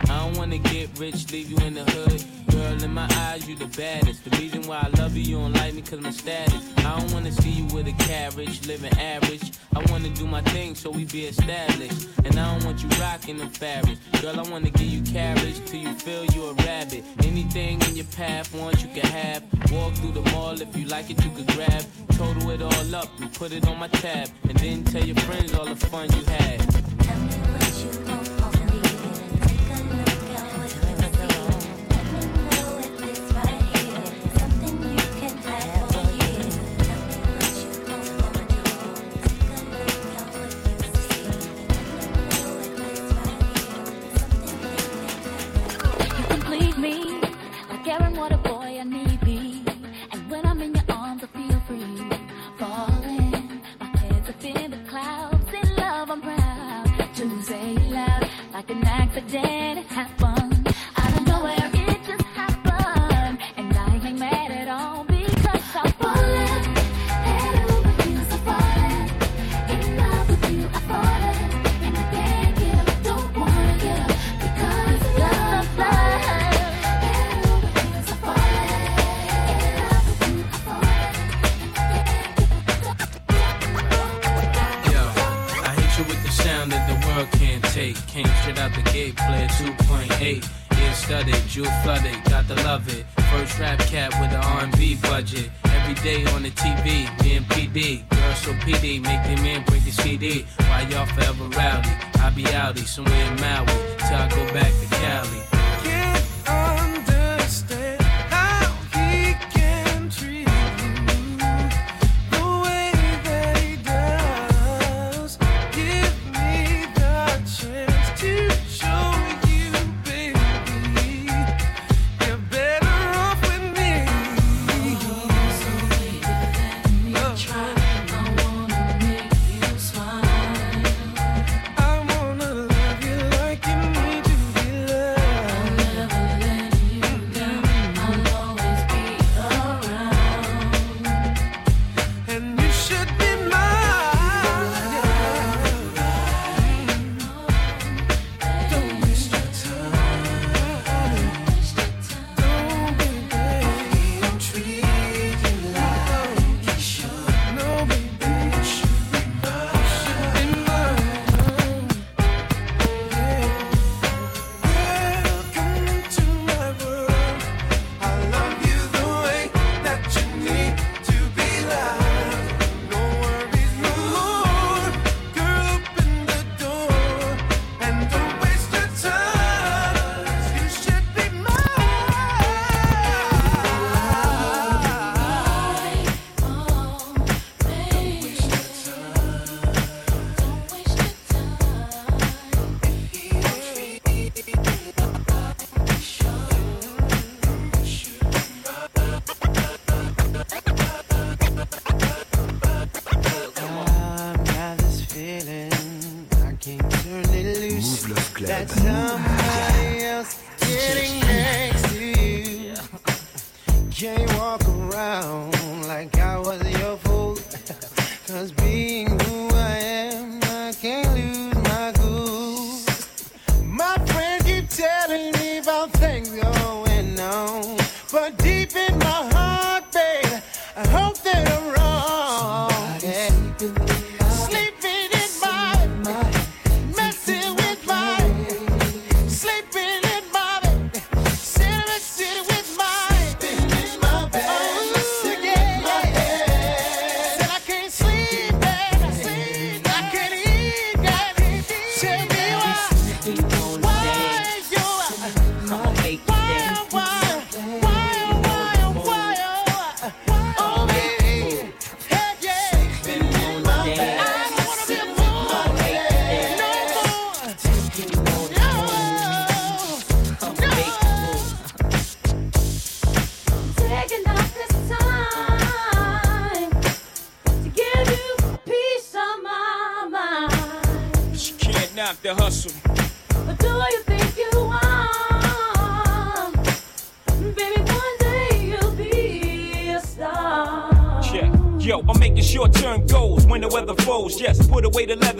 sound 86.45 86.73
that 86.73 86.85
the 86.91 86.99
world 87.09 87.29
can't 87.41 87.65
take. 87.73 87.97
Came 88.07 88.29
straight 88.41 88.59
out 88.59 88.73
the 88.75 88.83
gate, 88.93 89.17
player 89.17 89.49
2.8. 89.49 90.45
Ear 90.83 90.93
studded, 90.93 91.43
jewel 91.49 91.73
flooded, 91.83 92.17
got 92.25 92.47
to 92.49 92.57
love 92.69 92.85
it. 92.89 93.07
First 93.31 93.59
rap 93.59 93.79
cat 93.93 94.11
with 94.21 94.33
an 94.39 94.45
R&B 94.61 94.97
budget. 95.09 95.49
Every 95.65 95.97
day 96.09 96.21
on 96.35 96.43
the 96.43 96.51
TV, 96.51 96.87
me 97.23 97.37
and 97.39 97.47
PD. 97.47 98.07
Girls 98.11 98.39
so 98.39 98.53
PD, 98.65 99.01
make 99.01 99.23
them 99.29 99.41
man 99.43 99.65
break 99.65 99.85
the 99.85 99.93
CD. 99.93 100.45
Why 100.69 100.83
y'all 100.91 101.07
forever 101.07 101.45
rowdy? 101.57 101.93
I 102.25 102.31
be 102.37 102.45
outy 102.45 102.85
somewhere 102.87 103.27
in 103.31 103.37
Maui 103.41 103.67
till 104.05 104.21
I 104.25 104.29
go 104.29 104.45
back 104.53 104.73
to 104.81 104.87
Cali. 105.01 105.64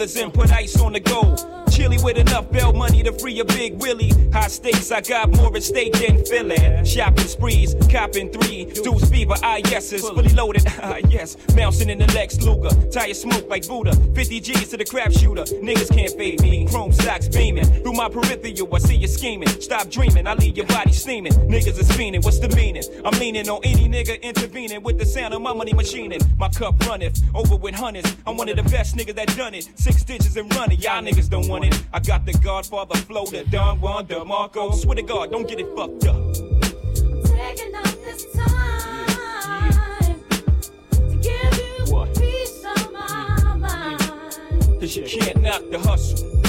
Leathers 0.05 0.21
and 0.21 0.33
put 0.33 0.51
ice 0.51 0.79
on 0.79 0.93
the 0.93 0.99
gold. 0.99 1.39
Chilly 1.71 1.97
with 2.03 2.17
enough 2.17 2.51
bail 2.51 2.71
money 2.73 3.03
to 3.03 3.11
free 3.11 3.39
a 3.39 3.45
big 3.45 3.81
Willie. 3.81 4.11
High 4.31 4.47
stakes, 4.47 4.91
I 4.91 5.01
got 5.01 5.29
more 5.35 5.55
at 5.55 5.63
stake 5.63 5.93
than 5.93 6.23
Philly. 6.25 6.85
Shopping 6.85 7.27
sprees, 7.27 7.75
copping 7.91 8.31
three. 8.31 8.65
Deuce 8.65 9.09
fever, 9.09 9.35
yeses, 9.69 10.01
fully 10.01 10.29
loaded, 10.29 10.63
ah 10.83 10.97
yes. 11.09 11.35
In 11.87 11.99
the 11.99 12.07
Lex 12.15 12.41
Luger, 12.41 12.69
tire 12.89 13.13
smoke 13.13 13.47
like 13.47 13.67
Buddha. 13.67 13.93
50 14.15 14.39
G's 14.39 14.69
to 14.69 14.77
the 14.77 14.83
crap 14.83 15.11
shooter. 15.11 15.43
Niggas 15.43 15.93
can't 15.93 16.11
fade 16.13 16.41
me. 16.41 16.65
Chrome 16.65 16.91
socks 16.91 17.27
beaming. 17.27 17.65
Through 17.65 17.93
my 17.93 18.09
peripheral, 18.09 18.73
I 18.73 18.79
see 18.79 18.95
you 18.95 19.07
scheming. 19.07 19.47
Stop 19.61 19.89
dreaming, 19.91 20.25
I 20.25 20.33
leave 20.33 20.57
your 20.57 20.65
body 20.65 20.91
steaming. 20.91 21.33
Niggas 21.33 21.79
is 21.79 21.89
fiending, 21.91 22.23
what's 22.23 22.39
the 22.39 22.49
meaning? 22.49 22.83
I'm 23.05 23.13
leaning 23.19 23.47
on 23.49 23.61
any 23.63 23.87
nigga 23.87 24.19
intervening 24.23 24.81
with 24.81 24.97
the 24.97 25.05
sound 25.05 25.35
of 25.35 25.41
my 25.43 25.53
money 25.53 25.73
machining. 25.73 26.21
My 26.39 26.49
cup 26.49 26.79
runneth 26.87 27.21
over 27.35 27.55
with 27.55 27.75
hundreds. 27.75 28.15
I'm 28.25 28.35
one 28.35 28.49
of 28.49 28.55
the 28.55 28.63
best 28.63 28.95
niggas 28.95 29.15
that 29.15 29.37
done 29.37 29.53
it. 29.53 29.69
Six 29.75 29.97
stitches 29.97 30.35
and 30.37 30.53
running, 30.55 30.79
y'all 30.79 31.03
niggas 31.03 31.29
don't 31.29 31.47
want 31.47 31.65
it. 31.65 31.83
I 31.93 31.99
got 31.99 32.25
the 32.25 32.33
Godfather 32.33 32.95
flow, 32.97 33.25
the 33.25 33.43
Don 33.43 33.79
Juan 33.79 34.07
DeMarco. 34.07 34.73
Swear 34.73 34.95
to 34.95 35.03
God, 35.03 35.31
don't 35.31 35.47
get 35.47 35.59
it 35.59 35.67
fucked 35.75 36.07
up. 36.07 36.54
Cause 44.85 44.97
you 44.97 45.01
can't 45.01 45.41
knock 45.41 45.63
the 45.71 45.79
hustle. 45.79 46.44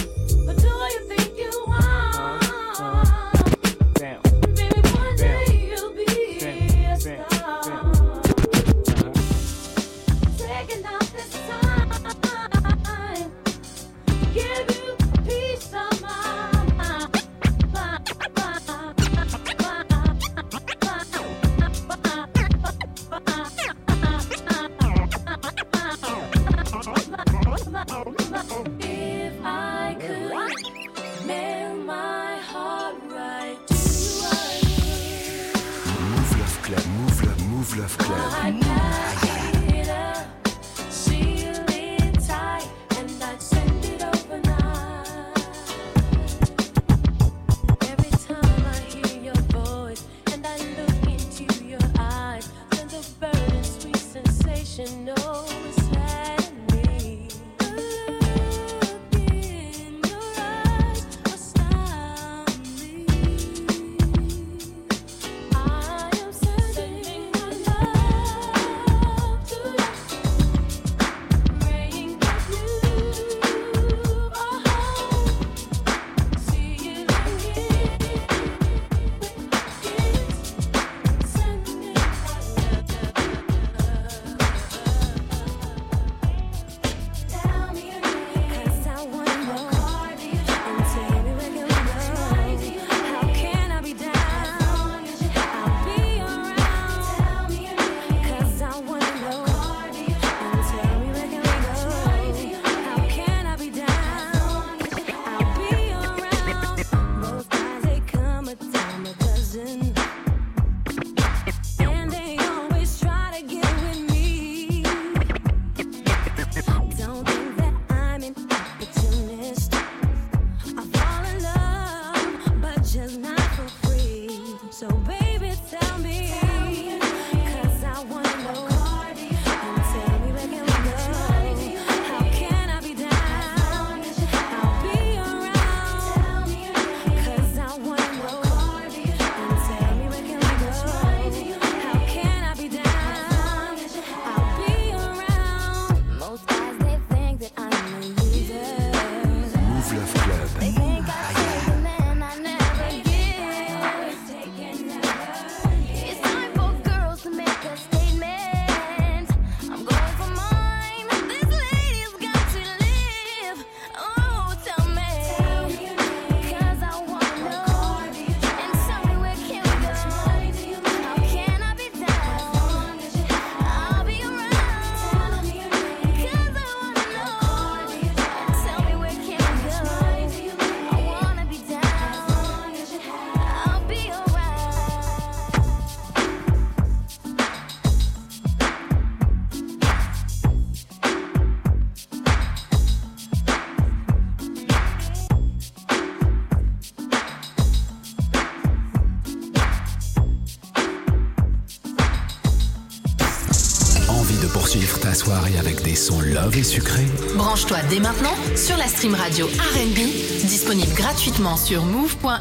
Love 206.46 206.58
et 206.58 206.62
sucrés. 206.62 207.06
Branche-toi 207.34 207.78
dès 207.90 207.98
maintenant 207.98 208.34
sur 208.54 208.76
la 208.76 208.86
stream 208.86 209.14
radio 209.14 209.46
RB, 209.46 209.98
disponible 210.44 210.92
gratuitement 210.94 211.56
sur 211.56 211.84
move.fr. 211.84 212.36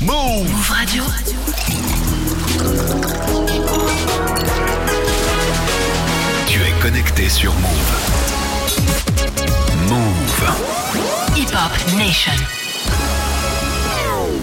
Move 0.00 0.70
Radio. 0.70 1.02
Tu 6.46 6.60
es 6.60 6.82
connecté 6.82 7.28
sur 7.28 7.52
Move. 7.54 7.92
Move. 9.88 11.36
Hip 11.36 11.48
Hop 11.54 11.98
Nation. 11.98 12.32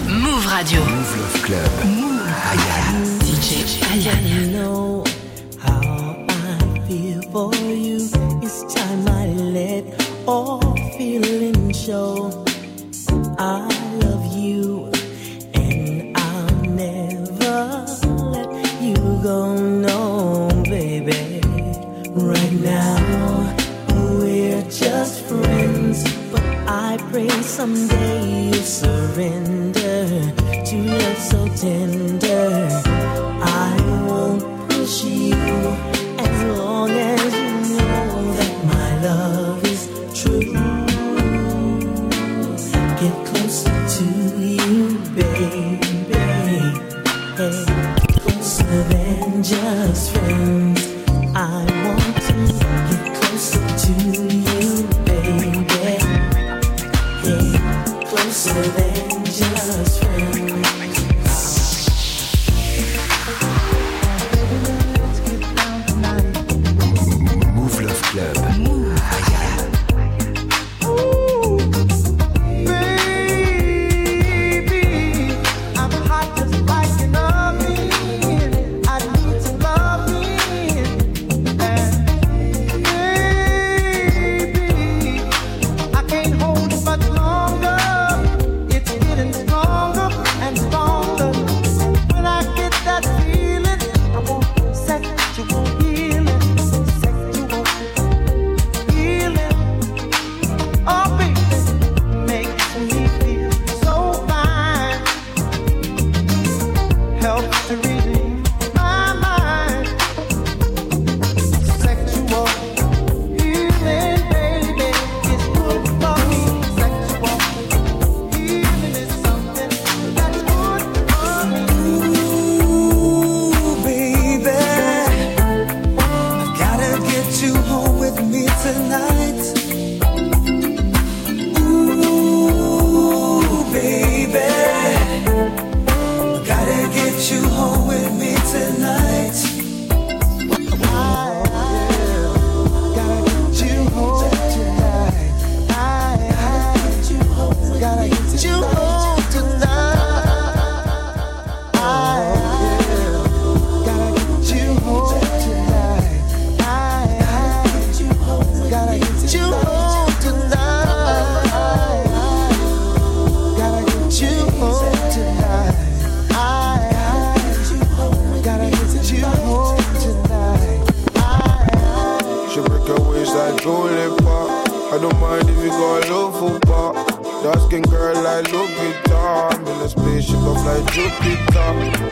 Move 0.06 0.46
Radio. 0.46 0.80
Move 0.80 1.16
Love 1.16 1.42
Club. 1.42 1.70
Ayana. 2.52 3.18
DJ 3.20 3.80
Ayana. 3.92 5.13
For 7.34 7.52
you. 7.56 7.96
It's 8.44 8.62
time 8.72 9.08
I 9.08 9.26
let 9.26 9.82
all 10.24 10.60
feeling 10.96 11.72
show. 11.72 12.33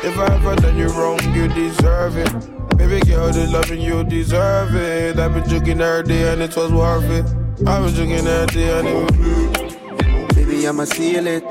If 0.05 0.18
I 0.18 0.34
ever 0.34 0.57
done 0.57 0.76
you 0.76 0.88
wrong, 0.88 1.20
you 1.32 1.46
deserve 1.46 2.16
it. 2.16 2.76
Baby 2.76 2.98
girl, 3.07 3.30
the 3.30 3.46
loving 3.53 3.80
you 3.80 4.03
deserve 4.03 4.74
it. 4.74 5.16
I've 5.16 5.32
been 5.32 5.48
joking 5.48 5.80
every 5.80 6.03
day 6.03 6.32
and 6.32 6.42
it 6.42 6.57
was 6.57 6.72
worth 6.72 7.05
it. 7.05 7.24
I've 7.68 7.84
been 7.84 7.94
joking 7.94 8.26
every 8.26 8.46
day 8.46 8.78
and 8.78 8.88
it 8.88 10.24
was 10.24 10.34
Baby, 10.34 10.66
I'ma 10.66 10.84
see 10.84 11.12
you 11.12 11.20
later. 11.20 11.46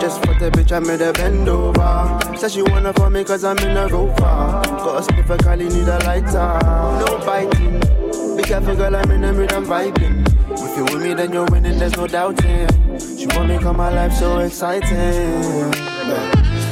Just 0.00 0.24
for 0.24 0.32
the 0.34 0.50
bitch, 0.52 0.70
I 0.70 0.78
made 0.78 1.00
a 1.00 1.12
bend 1.12 1.48
over. 1.48 2.36
Said 2.36 2.52
she 2.52 2.62
wanna 2.62 2.92
for 2.92 3.10
me 3.10 3.24
cause 3.24 3.42
I'm 3.42 3.58
in 3.58 3.76
a 3.76 3.88
rover. 3.88 4.14
Got 4.14 4.98
a 4.98 5.12
spliff, 5.12 5.30
I 5.30 5.36
call 5.38 5.56
need 5.56 5.72
a 5.72 5.98
lighter. 6.04 6.60
No 7.00 7.18
biting. 7.26 7.80
Be 8.36 8.44
careful, 8.44 8.76
girl, 8.76 8.94
I'm 8.94 9.10
in 9.10 9.22
the 9.22 9.32
mood, 9.32 9.52
I'm 9.52 9.66
vibing. 9.66 10.24
If 10.52 10.76
you 10.76 10.84
with 10.84 11.02
me, 11.02 11.14
then 11.14 11.32
you're 11.32 11.46
winning, 11.46 11.80
there's 11.80 11.96
no 11.96 12.06
doubting. 12.06 12.68
She 13.18 13.26
want 13.36 13.48
me 13.48 13.58
come 13.58 13.78
my 13.78 13.92
life 13.92 14.12
so 14.12 14.38
exciting. 14.38 15.72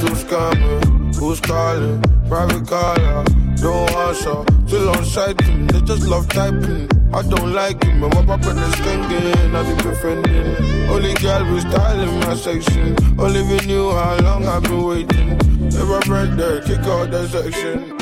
Still 0.00 0.16
scamming, 0.16 0.99
who's 1.20 1.40
calling? 1.40 2.02
Private 2.28 2.66
caller, 2.66 3.24
don't 3.56 3.90
answer. 4.06 4.42
Still 4.66 4.88
on 4.88 5.04
sighting, 5.04 5.66
they 5.66 5.80
just 5.82 6.06
love 6.06 6.28
typing. 6.28 6.88
I 7.12 7.22
don't 7.22 7.52
like 7.52 7.84
it, 7.84 7.94
man. 7.94 8.10
My 8.14 8.24
papa 8.24 8.50
is 8.50 8.74
skanking, 8.80 9.54
I 9.54 9.62
be 9.68 9.74
befriending. 9.82 10.90
Only 10.90 11.14
girl 11.14 11.52
with 11.52 11.70
style 11.70 12.00
in 12.00 12.20
my 12.20 12.34
section. 12.34 12.96
Only 13.20 13.42
we 13.42 13.66
knew 13.66 13.90
how 13.90 14.16
long 14.18 14.46
I've 14.46 14.62
been 14.62 14.82
waiting. 14.82 15.38
If 15.66 15.88
I 15.96 16.00
break 16.06 16.30
there, 16.36 16.62
kick 16.62 16.80
out 16.80 17.10
that 17.10 17.28
section. 17.28 17.96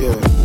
Yeah. 0.00 0.39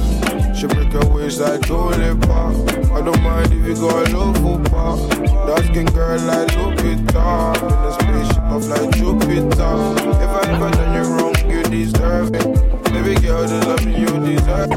She 0.66 0.74
break 0.74 0.94
her 0.94 1.06
waist 1.10 1.40
like 1.42 1.62
Dolly 1.62 2.18
Pop. 2.22 2.56
I 2.92 3.02
don't 3.02 3.22
mind 3.22 3.54
if 3.54 3.68
you 3.68 3.76
go 3.76 3.90
a 3.90 4.02
little 4.02 4.34
football. 4.34 4.98
Dark 5.46 5.64
skin 5.66 5.86
girl 5.86 6.20
like 6.22 6.48
Lupita. 6.58 7.56
In 7.62 7.70
a 7.86 7.92
spaceship 7.94 8.44
of 8.50 8.66
like 8.66 8.90
Jupiter. 8.96 9.76
If 10.24 10.30
I 10.30 10.42
ever 10.50 10.72
done 10.72 10.94
you 10.96 11.04
wrong, 11.14 11.36
you 11.48 11.62
deserve 11.64 12.34
it. 12.34 12.46
Baby 12.86 13.14
girl, 13.22 13.46
the 13.46 13.58
love 13.68 13.86
you 13.86 14.08
deserve. 14.26 14.72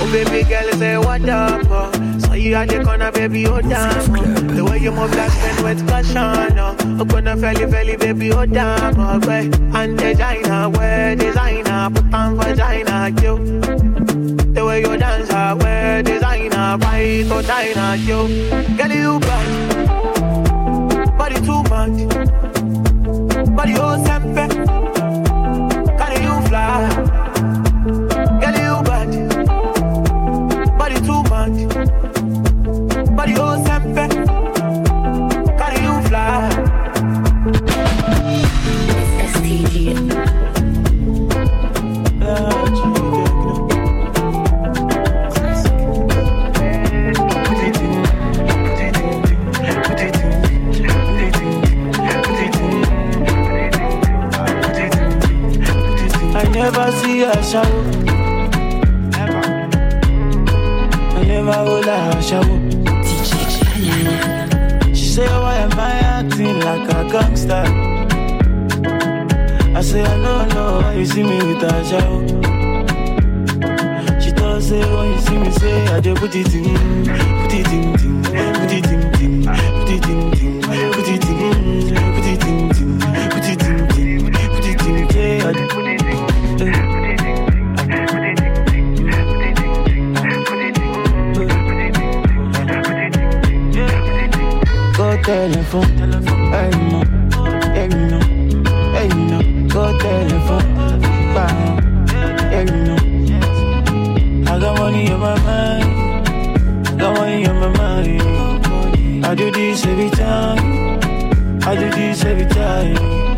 Oh 0.00 0.08
baby 0.10 0.42
girl, 0.48 0.72
say 0.72 0.96
what 0.98 1.28
up? 1.28 2.11
you 2.42 2.54
at 2.54 2.68
the 2.68 2.82
corner, 2.84 3.12
baby, 3.12 3.46
oh, 3.46 3.52
hold 3.52 3.68
down. 3.68 4.12
The 4.54 4.64
way 4.64 4.78
you 4.78 4.90
move 4.90 5.10
that 5.12 5.30
spin 5.30 5.64
with 5.64 5.88
caution, 5.88 6.54
no. 6.56 6.76
I'm 6.80 7.06
gonna 7.06 7.36
fell, 7.36 7.54
fell, 7.54 7.96
baby, 7.96 8.32
oh, 8.32 8.36
hold 8.36 8.52
down. 8.52 8.94
Oh, 8.98 9.20
boy. 9.20 9.50
And 9.76 9.98
designer, 9.98 10.68
wear 10.70 11.16
designer, 11.16 11.90
put 11.90 12.12
on 12.12 12.36
vagina, 12.36 13.10
you. 13.22 13.60
The 14.52 14.64
way 14.64 14.80
you 14.80 14.96
dance, 14.96 15.30
ah, 15.30 15.50
I 15.50 15.54
wear 15.54 16.02
designer, 16.02 16.78
white 16.78 17.30
or 17.30 17.42
diner, 17.42 17.74
ah, 17.76 17.94
you. 17.94 18.28
Girl, 18.76 18.90
you 18.90 19.20
bad. 19.20 21.18
Body 21.18 21.36
too 21.46 21.62
much. 21.70 21.98
Body 23.56 23.74
all 23.76 23.98
sempe. 24.04 24.48
Can 25.98 26.12
you 26.22 26.34
fly? 26.48 26.88
Girl, 28.40 28.56
you 28.66 28.82
bad. 28.82 29.10
Body 30.78 30.98
too 31.06 31.22
much 31.24 32.01
body 33.22 33.34
Carry 35.58 35.82
you 35.82 36.02
fly 36.08 36.48
never 56.52 56.92
see 56.92 57.22
a 57.22 57.42
shower. 57.42 57.82
Never. 59.10 59.42
I 61.16 61.24
never 61.24 61.64
will 61.64 61.90
I 61.90 62.20
shower 62.20 62.61
say, 65.12 65.26
oh, 65.28 65.42
why 65.42 65.56
am 65.56 65.78
I 65.78 65.92
acting 66.18 66.58
like 66.60 66.88
a 66.88 67.04
gangster? 67.12 67.64
I 69.76 69.82
say, 69.82 70.00
I 70.00 70.16
don't 70.22 70.48
know 70.54 70.80
why 70.80 70.94
you 70.94 71.04
see 71.04 71.22
me 71.22 71.36
with 71.36 71.62
a 71.62 71.84
job. 71.90 72.28
She 74.22 74.32
does 74.32 74.68
say, 74.68 74.80
when 74.80 75.12
you 75.12 75.20
see 75.20 75.36
me, 75.36 75.50
say, 75.50 75.86
I 75.88 76.00
just 76.00 76.18
put 76.18 76.34
it 76.34 76.54
in, 76.54 76.64
put 77.42 77.52
it 77.52 77.68
in, 77.68 77.94
in. 78.34 78.61
téléphone. 95.22 95.86
Hey, 96.52 96.70
hey, 97.74 97.88
hey, 98.94 99.08
go 99.68 99.92
téléphone. 99.98 100.68
Bye, 101.34 101.80
hey. 102.50 102.66
I 104.46 104.58
got 104.58 104.78
money 104.78 105.06
in 105.06 105.18
my 105.18 105.38
mind. 105.40 106.28
I 106.86 106.94
got 106.96 107.16
money 107.16 107.44
in 107.44 107.56
my 107.60 107.68
mind. 107.78 109.24
I 109.24 109.34
do 109.34 109.50
this 109.50 109.86
every 109.86 110.10
time. 110.10 110.98
I 111.66 111.76
do 111.76 111.90
this 111.90 112.24
every 112.24 112.46
time. 112.46 113.31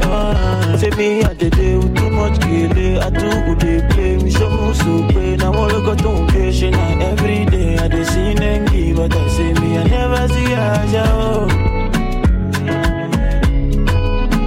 Say 0.77 0.91
me 0.99 1.23
at 1.23 1.39
the 1.39 1.51
day 1.51 1.77
with 1.77 1.97
too 1.97 2.11
much 2.11 2.41
kele. 2.41 2.99
I 3.01 3.09
do 3.09 3.29
would 3.49 3.61
they 3.61 3.81
play 3.91 4.17
with 4.17 4.33
some 4.37 4.53
moves 4.57 4.81
so 4.81 5.07
play. 5.09 5.37
Now 5.37 5.55
all 5.55 5.71
I 5.71 5.81
got 5.87 6.05
on 6.05 6.27
patient 6.29 6.75
every 6.75 7.45
day. 7.47 7.79
I 7.79 7.87
they 7.87 8.05
see 8.05 8.35
Nengi, 8.35 8.95
but 8.95 9.15
I 9.15 9.29
say 9.29 9.53
me, 9.55 9.79
I 9.79 9.85
never 9.85 10.29
see 10.29 10.53
Aja. 10.53 11.05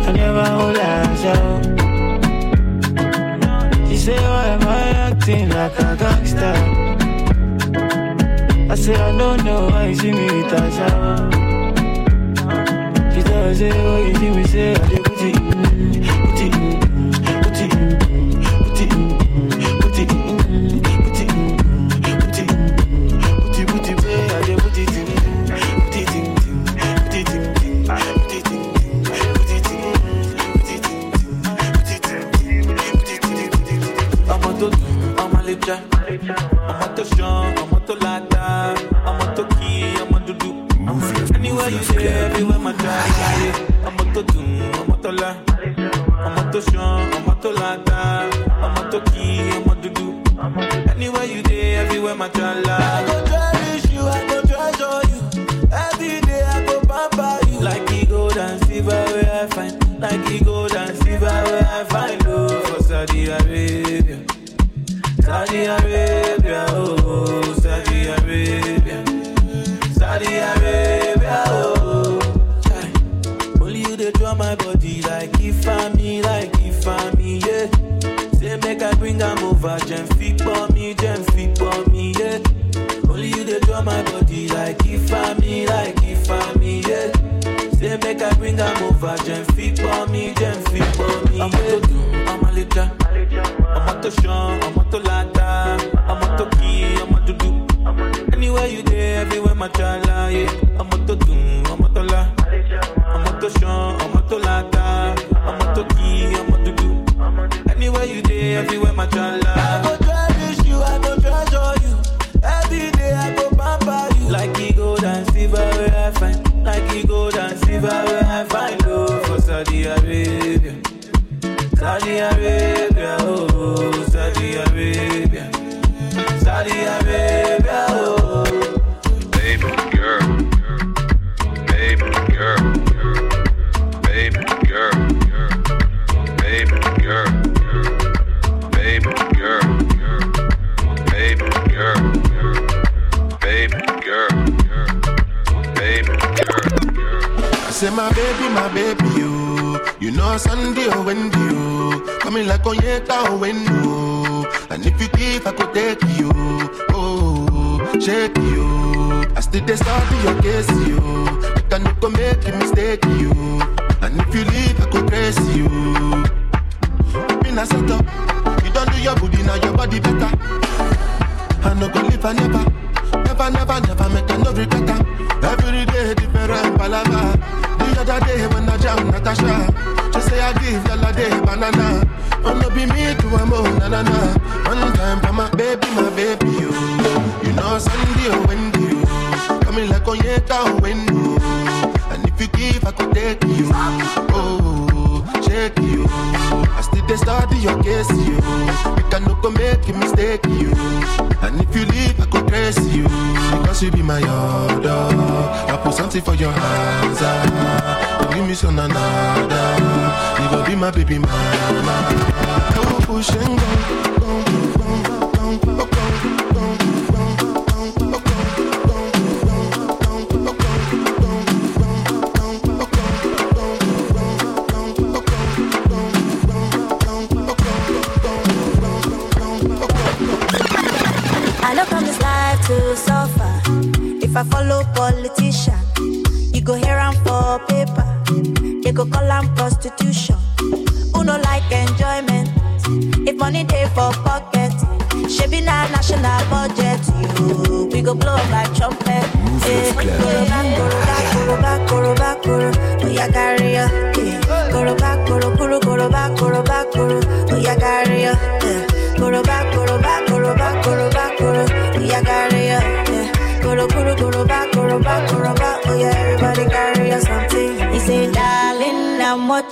I 0.05 0.11
never 0.11 0.45
hold 0.45 0.77
Aja. 0.77 1.35
She 3.87 3.97
say, 3.97 4.19
why 4.19 4.47
am 4.47 4.67
I 4.67 4.89
acting 5.07 5.49
like 5.49 5.79
a 5.79 5.95
gangster? 5.95 6.55
I 8.69 8.75
say, 8.75 8.95
I 8.95 9.17
don't 9.17 9.43
know 9.45 9.67
why 9.67 9.93
she 9.93 10.11
me 10.11 10.43
touch 10.49 10.79
Aja. 10.87 11.29
She 13.13 13.23
tell 13.23 13.55
say, 13.55 13.71
oh, 13.71 14.05
you 14.05 14.13
see 14.15 14.29
me 14.29 14.43
say, 14.43 14.75
I 14.75 15.06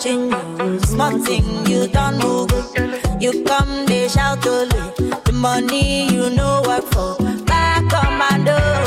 watching 0.05 0.31
you. 0.59 0.79
Small 0.81 1.17
thing 1.19 1.65
you 1.67 1.87
don't 1.87 2.17
move. 2.19 2.51
You 3.21 3.43
come, 3.43 3.85
they 3.85 4.07
shout 4.07 4.45
only. 4.47 4.69
The 5.25 5.31
money 5.33 6.07
you 6.13 6.29
know 6.29 6.61
work 6.65 6.83
for. 6.93 7.15
Back 7.45 7.91
on 7.93 8.17
my 8.17 8.37
You 8.45 8.84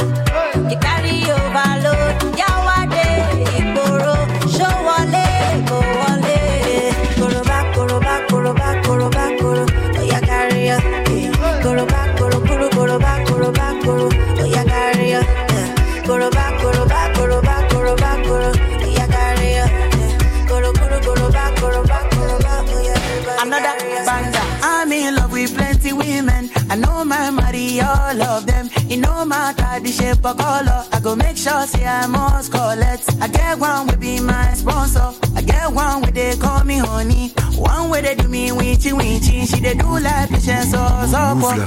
all 28.08 28.22
of 28.22 28.46
them. 28.46 28.68
It 28.88 28.96
no 28.98 29.24
matter 29.24 29.80
the 29.80 29.90
shape 29.90 30.24
or 30.24 30.34
color. 30.34 30.84
I 30.92 31.00
go 31.00 31.14
make 31.14 31.36
sure 31.36 31.66
say 31.66 31.84
I 31.84 32.06
must 32.06 32.50
collect. 32.50 33.04
I 33.20 33.28
get 33.28 33.58
one 33.58 33.86
will 33.86 33.96
be 33.96 34.20
my 34.20 34.54
sponsor. 34.54 35.12
I 35.36 35.42
get 35.42 35.70
one 35.72 36.02
where 36.02 36.12
they 36.12 36.36
call 36.36 36.64
me 36.64 36.78
honey. 36.78 37.32
One 37.56 37.90
where 37.90 38.02
they 38.02 38.14
do 38.14 38.28
me 38.28 38.50
winchy 38.50 38.92
winchy. 38.92 39.46
She 39.48 39.60
they 39.60 39.74
do 39.74 39.98
like 39.98 40.30
patience 40.30 40.74
or 40.74 40.88
support. 41.12 41.58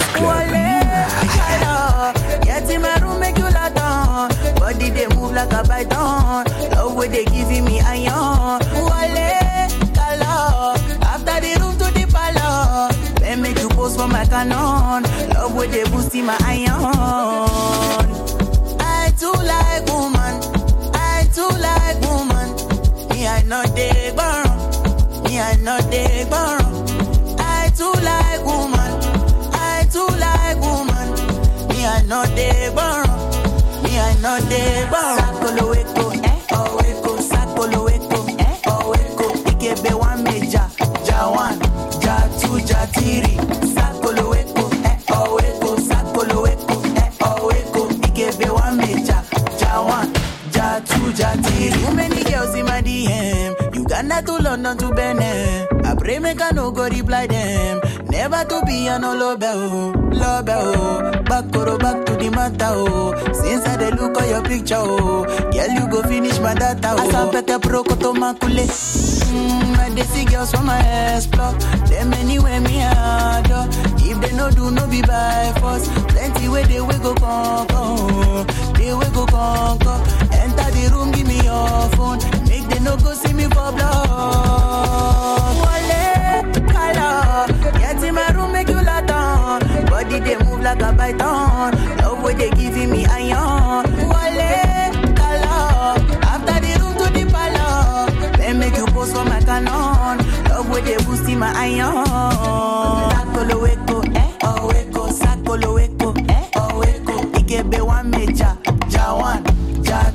Get 2.43 2.69
in 2.69 2.81
my 2.81 2.95
room, 3.01 3.19
make 3.19 3.37
you 3.37 3.43
lot 3.43 3.77
on. 3.77 4.29
Body 4.55 4.89
they 4.89 5.07
move 5.15 5.33
like 5.33 5.53
a 5.53 5.63
python. 5.63 6.45
Love 6.71 6.95
where 6.95 7.07
they 7.07 7.25
giving 7.25 7.65
me 7.65 7.79
iron. 7.81 8.59
Wale, 8.87 9.69
hello. 9.95 10.73
After 11.01 11.37
the 11.39 11.57
room 11.59 11.77
the. 13.31 13.37
Then 13.37 13.41
make 13.41 13.59
you 13.59 13.69
pose 13.69 13.95
for 13.95 14.07
my 14.07 14.25
canon. 14.25 15.03
Love 15.33 15.55
where 15.55 15.67
they 15.67 15.83
boosting 15.85 16.25
my 16.25 16.37
iron. 16.41 16.69
I 18.79 19.11
too 19.17 19.31
like 19.31 19.85
woman. 19.87 20.41
I 20.93 21.27
too 21.33 21.47
like 21.59 22.01
woman. 22.01 22.55
Me 23.09 23.27
I 23.27 23.43
know 23.43 23.63
they 23.75 24.11
burn. 24.15 24.47
Me 25.23 25.39
I 25.39 25.55
know 25.57 25.79
they 25.89 26.25
burn. 26.29 26.61
I 27.39 27.71
too 27.75 27.93
like 28.03 28.45
woman. 28.45 28.91
I 29.53 29.87
too 29.91 30.07
like 30.19 30.59
woman. 30.59 31.09
Me 31.69 31.85
I 31.85 32.03
know 32.03 32.25
they 32.35 32.69
burn. 32.75 33.07
Me 33.83 33.99
I 33.99 34.15
know 34.21 34.39
they 34.49 34.87
burn. 34.91 36.20
London 54.51 54.77
to 54.77 54.93
Benin. 54.93 55.67
I 55.85 55.95
pray 55.95 56.19
make 56.19 56.41
I 56.41 56.51
no 56.51 56.71
go 56.71 56.83
reply 56.89 57.25
them. 57.25 57.79
Never 58.21 58.43
to 58.45 58.61
be 58.67 58.87
an 58.87 59.01
love 59.01 59.41
oh, 59.41 59.93
love 60.13 60.47
oh. 60.49 61.11
Back 61.23 61.51
koro 61.51 61.75
back 61.79 62.05
to 62.05 62.13
the 62.13 62.29
matter 62.29 62.69
oh. 62.69 63.15
Since 63.33 63.65
I 63.65 63.77
dey 63.77 63.89
look 63.91 64.15
at 64.21 64.29
your 64.29 64.43
picture 64.43 64.75
oh, 64.77 65.25
girl 65.51 65.69
you 65.73 65.87
go 65.89 66.03
finish 66.03 66.37
my 66.39 66.53
data 66.53 66.93
oh. 66.97 67.09
Asapete 67.09 67.59
pro 67.59 67.83
koto 67.83 68.13
makule. 68.13 68.65
Mm, 68.69 69.75
I 69.79 69.89
dey 69.95 70.03
see 70.03 70.25
girls 70.25 70.51
from 70.51 70.67
my 70.67 70.79
explore. 71.15 71.53
Them 71.89 72.13
anywhere 72.13 72.61
me 72.61 72.83
adore. 72.83 73.65
If 73.97 74.21
they 74.21 74.37
no 74.37 74.51
do 74.51 74.69
no 74.69 74.85
be 74.87 75.01
by 75.01 75.51
force. 75.59 75.87
Plenty 76.13 76.47
way 76.47 76.63
they 76.65 76.79
we 76.79 76.93
go 76.99 77.15
conquer. 77.15 78.45
They 78.77 78.93
we 78.93 79.05
go 79.17 79.25
conquer. 79.25 79.97
Enter 80.37 80.69
the 80.77 80.91
room, 80.93 81.11
give 81.11 81.25
me 81.25 81.41
your 81.41 81.89
phone. 81.97 82.19
Make 82.47 82.69
they 82.69 82.79
no 82.85 82.95
go 82.97 83.13
see 83.13 83.33
me 83.33 83.45
for 83.45 83.71
blood. 83.73 84.90
Body 90.11 90.23
they 90.25 90.37
move 90.43 90.59
like 90.61 90.81
a 90.81 90.91
python. 90.93 91.71
Love 91.99 92.21
way 92.21 92.33
they 92.33 92.49
giving 92.51 92.91
me 92.91 93.05
iron. 93.05 93.85
Wale, 94.09 94.91
color. 95.15 95.95
After 96.21 96.59
the 96.59 96.71
room 96.81 96.93
to 96.97 97.07
the 97.13 97.23
palace. 97.31 98.37
Then 98.37 98.59
make 98.59 98.75
you 98.75 98.85
post 98.87 99.15
for 99.15 99.23
my 99.23 99.39
canon. 99.39 100.17
Love 100.49 100.69
way 100.69 100.81
they 100.81 100.97
boosting 101.05 101.39
my 101.39 101.53
iron. 101.55 102.05
Sakolo 103.13 103.65
eko, 103.65 104.03
eh? 104.13 104.31
Oh 104.43 105.09
sakolo 105.13 105.79
eko, 105.79 106.13
eh? 106.29 106.49
Oh 106.57 106.83
ikebe 107.39 107.79
one 107.79 108.11
meja, 108.11 108.57
ja 108.89 109.15
one, 109.15 109.43
ja. 109.81 110.11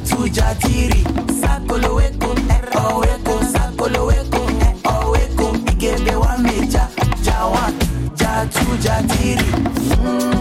Sakolo 1.40 2.00
eko, 2.02 2.34
eh? 2.50 2.60
Oh 2.74 3.02
sakolo 3.50 4.10
eko, 4.12 4.42
eh? 4.60 4.74
Oh 4.84 5.16
ikebe 5.16 6.16
tujadili 8.48 9.44
mm. 10.04 10.35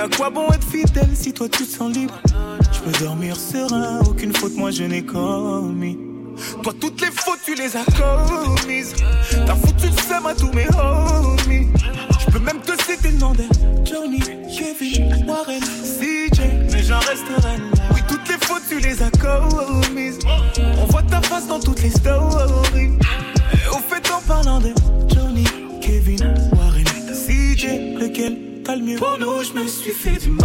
à 0.00 0.08
quoi 0.08 0.30
bon 0.30 0.48
être 0.50 0.66
fidèle 0.66 1.10
si 1.14 1.32
toi 1.32 1.46
tu 1.48 1.64
te 1.64 1.70
sens 1.70 1.94
libre? 1.94 2.14
Je 2.72 2.80
peux 2.80 3.04
dormir 3.04 3.36
serein, 3.36 4.00
aucune 4.08 4.34
faute 4.34 4.56
moi 4.56 4.70
je 4.70 4.84
n'ai 4.84 5.04
commis. 5.04 5.98
Toi 6.62 6.72
toutes 6.80 7.00
les 7.02 7.10
fautes 7.10 7.40
tu 7.44 7.54
les 7.54 7.76
as 7.76 7.84
commises. 7.84 8.94
T'as 9.46 9.54
foutu 9.54 9.88
le 9.88 10.02
seum 10.08 10.26
à 10.26 10.34
tous 10.34 10.50
mes 10.52 10.66
homies. 10.68 11.68
pour 29.00 29.18
nous, 29.18 29.42
je 29.42 29.54
me 29.54 29.66
suis 29.66 29.92
fait 29.92 30.18
du 30.18 30.30
mal. 30.30 30.39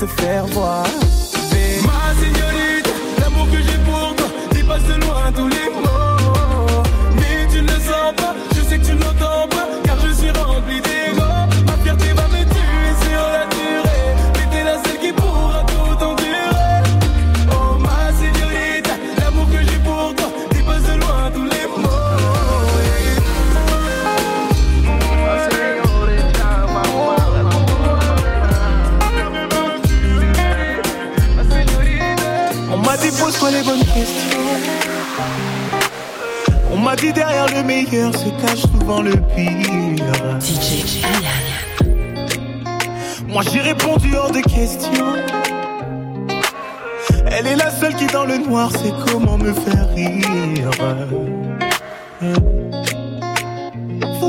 te 0.00 0.06
faire 0.06 0.46
voir. 0.46 0.89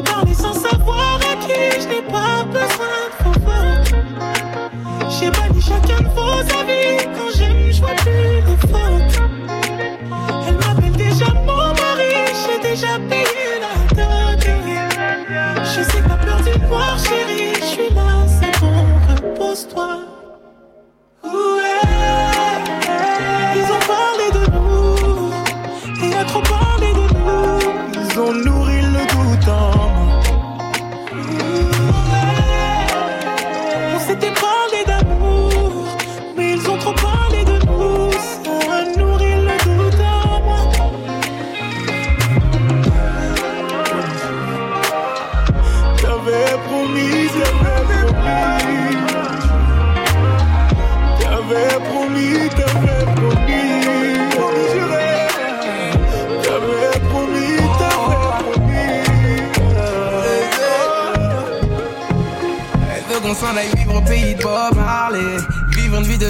Parler 0.04 0.34
sans 0.34 0.42
savoir 0.44 0.51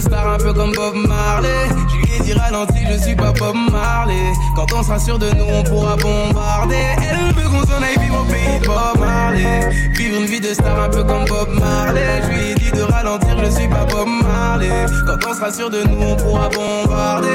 star 0.02 0.34
un 0.34 0.38
peu 0.38 0.54
comme 0.54 0.72
Bob 0.74 0.96
Marley. 0.96 1.50
Je 1.90 1.96
lui 1.98 2.16
ai 2.16 2.20
dit 2.24 2.34
ralenti, 2.34 2.80
je 2.92 2.98
suis 3.04 3.16
pas 3.16 3.32
Bob 3.32 3.56
Marley. 3.72 4.34
Quand 4.56 4.68
on 4.74 4.84
sera 4.84 5.00
sûr 5.00 5.18
de 5.20 5.30
nous, 5.32 5.46
on 5.46 5.64
pourra 5.64 5.96
bombarder. 5.96 6.76
Elle 6.98 7.34
veut 7.36 7.50
qu'on 7.50 7.66
s'en 7.66 7.82
aille 7.82 7.98
vivre 8.00 8.22
au 8.22 8.26
pays 8.26 8.60
de 8.60 8.66
Bob 8.66 9.00
Marley. 9.00 9.70
Vivre 9.96 10.20
une 10.20 10.26
vie 10.26 10.40
de 10.40 10.54
star 10.54 10.84
un 10.84 10.90
peu 10.90 11.04
comme 11.04 11.26
Bob 11.26 11.50
Marley. 11.60 12.22
Je 12.24 12.30
lui 12.30 12.52
ai 12.52 12.56
dit 12.56 12.72
de 12.72 12.82
ralentir, 12.82 13.38
je 13.44 13.50
suis 13.52 13.68
pas 13.68 13.86
Bob 13.86 14.08
Marley. 14.24 14.86
Quand 15.06 15.30
on 15.30 15.34
sera 15.34 15.52
sûr 15.52 15.70
de 15.70 15.84
nous, 15.84 16.02
on 16.02 16.16
pourra 16.16 16.50
bombarder. 16.50 17.28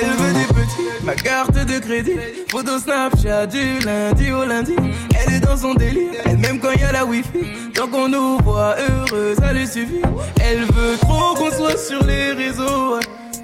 Elle 0.00 0.10
veut 0.10 0.32
des 0.32 0.46
petits, 0.46 1.04
ma 1.04 1.14
carte 1.14 1.54
de 1.54 1.78
crédit. 1.78 2.18
Photo 2.48 2.78
Snapchat 2.78 3.46
du 3.46 3.78
lundi 3.84 4.32
au 4.32 4.44
lundi. 4.44 4.76
Elle 5.14 5.34
est 5.34 5.40
dans 5.40 5.56
son 5.56 5.74
délire, 5.74 6.20
elle 6.24 6.38
même 6.38 6.58
quand 6.58 6.72
y 6.72 6.82
a 6.82 6.92
la 6.92 7.04
wifi. 7.04 7.28
Qu'on 7.90 8.08
nous 8.08 8.38
voit 8.44 8.76
heureux, 8.78 9.34
ça 9.38 9.52
lui 9.52 9.66
suffit. 9.66 10.00
Elle 10.40 10.60
veut 10.66 10.96
trop 11.00 11.34
qu'on 11.34 11.50
soit 11.50 11.76
sur 11.76 12.02
les 12.04 12.30
réseaux. 12.30 13.00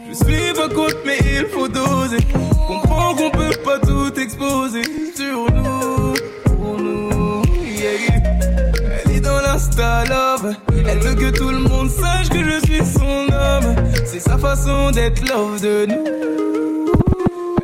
Je 0.08 0.14
suis 0.14 0.54
pas 0.54 0.68
contre, 0.68 0.96
mais 1.04 1.18
il 1.18 1.46
faut 1.46 1.66
doser. 1.66 2.18
Comprends 2.66 3.14
qu'on 3.16 3.30
peut 3.30 3.56
pas 3.64 3.78
tout 3.80 4.14
exposer 4.18 4.82
sur 5.16 5.50
nous, 5.52 6.14
pour 6.44 6.78
nous. 6.78 7.42
Elle 9.04 9.16
est 9.16 9.20
dans 9.20 9.40
l'insta 9.40 10.04
love. 10.04 10.54
Elle 10.86 10.98
veut 11.00 11.14
que 11.14 11.36
tout 11.36 11.50
le 11.50 11.58
monde 11.58 11.90
sache 11.90 12.28
que 12.30 12.42
je 12.42 12.64
suis 12.64 12.86
son 12.86 13.26
homme. 13.32 13.74
C'est 14.06 14.20
sa 14.20 14.38
façon 14.38 14.92
d'être 14.92 15.20
love 15.28 15.60
de 15.60 15.86
nous. 15.86 16.04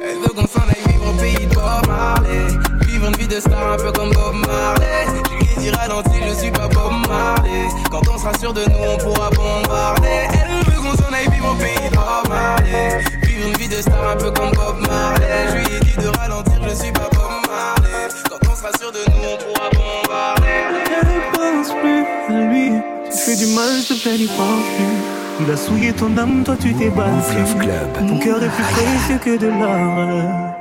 Elle 0.03 0.19
veut 0.19 0.35
qu'on 0.35 0.47
s'en 0.47 0.67
aille 0.69 0.93
vivre 0.93 1.09
au 1.09 1.21
pays 1.21 1.47
de 1.47 1.55
Bob 1.55 1.87
Marley. 1.87 2.49
Vivre 2.89 3.07
une 3.07 3.17
vie 3.17 3.29
de 3.29 3.39
star 3.39 3.73
un 3.73 3.77
peu 3.77 3.93
comme 3.93 4.11
Bob 4.11 4.35
Marley. 4.47 5.44
Je 5.65 5.71
lui 5.71 5.75
ai 5.75 5.79
dit 5.79 5.81
ralenti, 5.81 6.21
je 6.29 6.35
suis 6.35 6.51
pas 6.51 6.69
Bob 6.69 6.93
Marley. 7.09 7.69
Quand 7.91 8.03
on 8.13 8.19
sera 8.19 8.37
sûr 8.39 8.53
de 8.53 8.61
nous, 8.69 8.85
on 8.87 8.99
pourra 8.99 9.31
bombarder. 9.31 10.29
Elle 10.35 10.63
veut 10.65 10.79
qu'on 10.79 10.95
s'en 10.95 11.11
aille 11.11 11.29
vivre 11.31 11.53
au 11.53 11.55
pays 11.55 11.89
de 11.91 11.97
Bob 11.97 12.29
Marley. 12.29 13.03
Vivre 13.23 13.49
une 13.49 13.57
vie 13.57 13.69
de 13.69 13.81
star 13.81 14.11
un 14.11 14.17
peu 14.17 14.31
comme 14.31 14.51
Bob 14.53 14.77
Marley. 14.87 15.47
Je 15.49 15.57
lui 15.57 15.77
ai 15.77 15.81
dit 15.81 15.97
de 15.97 16.09
ralentir, 16.19 16.53
je 16.69 16.75
suis 16.75 16.93
pas 16.93 17.09
Bob 17.13 17.49
Marley. 17.49 18.09
Quand 18.29 18.53
on 18.53 18.57
sera 18.57 18.71
sûr 18.79 18.93
de 18.93 18.99
nous, 19.09 19.25
on 19.25 19.39
pourra 19.39 19.71
bombarder. 19.71 20.49
Elle 21.01 21.09
ne 21.09 21.21
pense 21.33 21.71
plus 21.81 22.05
à 22.29 22.41
lui. 22.51 22.71
Tu 23.11 23.19
fais 23.19 23.37
du 23.37 23.47
mal, 23.55 23.71
s'il 23.81 23.97
te 23.97 24.03
plaît, 24.03 24.19
n'y 24.19 24.27
pense 24.27 24.67
plus. 24.77 25.47
Il 25.47 25.51
a 25.51 25.57
souillé 25.57 25.93
ton 25.95 26.17
âme, 26.19 26.43
toi 26.45 26.57
tu 26.61 26.75
t'es 26.75 26.91
battu. 26.91 27.37
Ton 28.07 28.19
cœur 28.19 28.43
est 28.43 28.51
plus 28.51 28.65
précieux 28.65 29.19
que 29.19 29.39
de 29.39 29.47
l'or. 29.47 30.53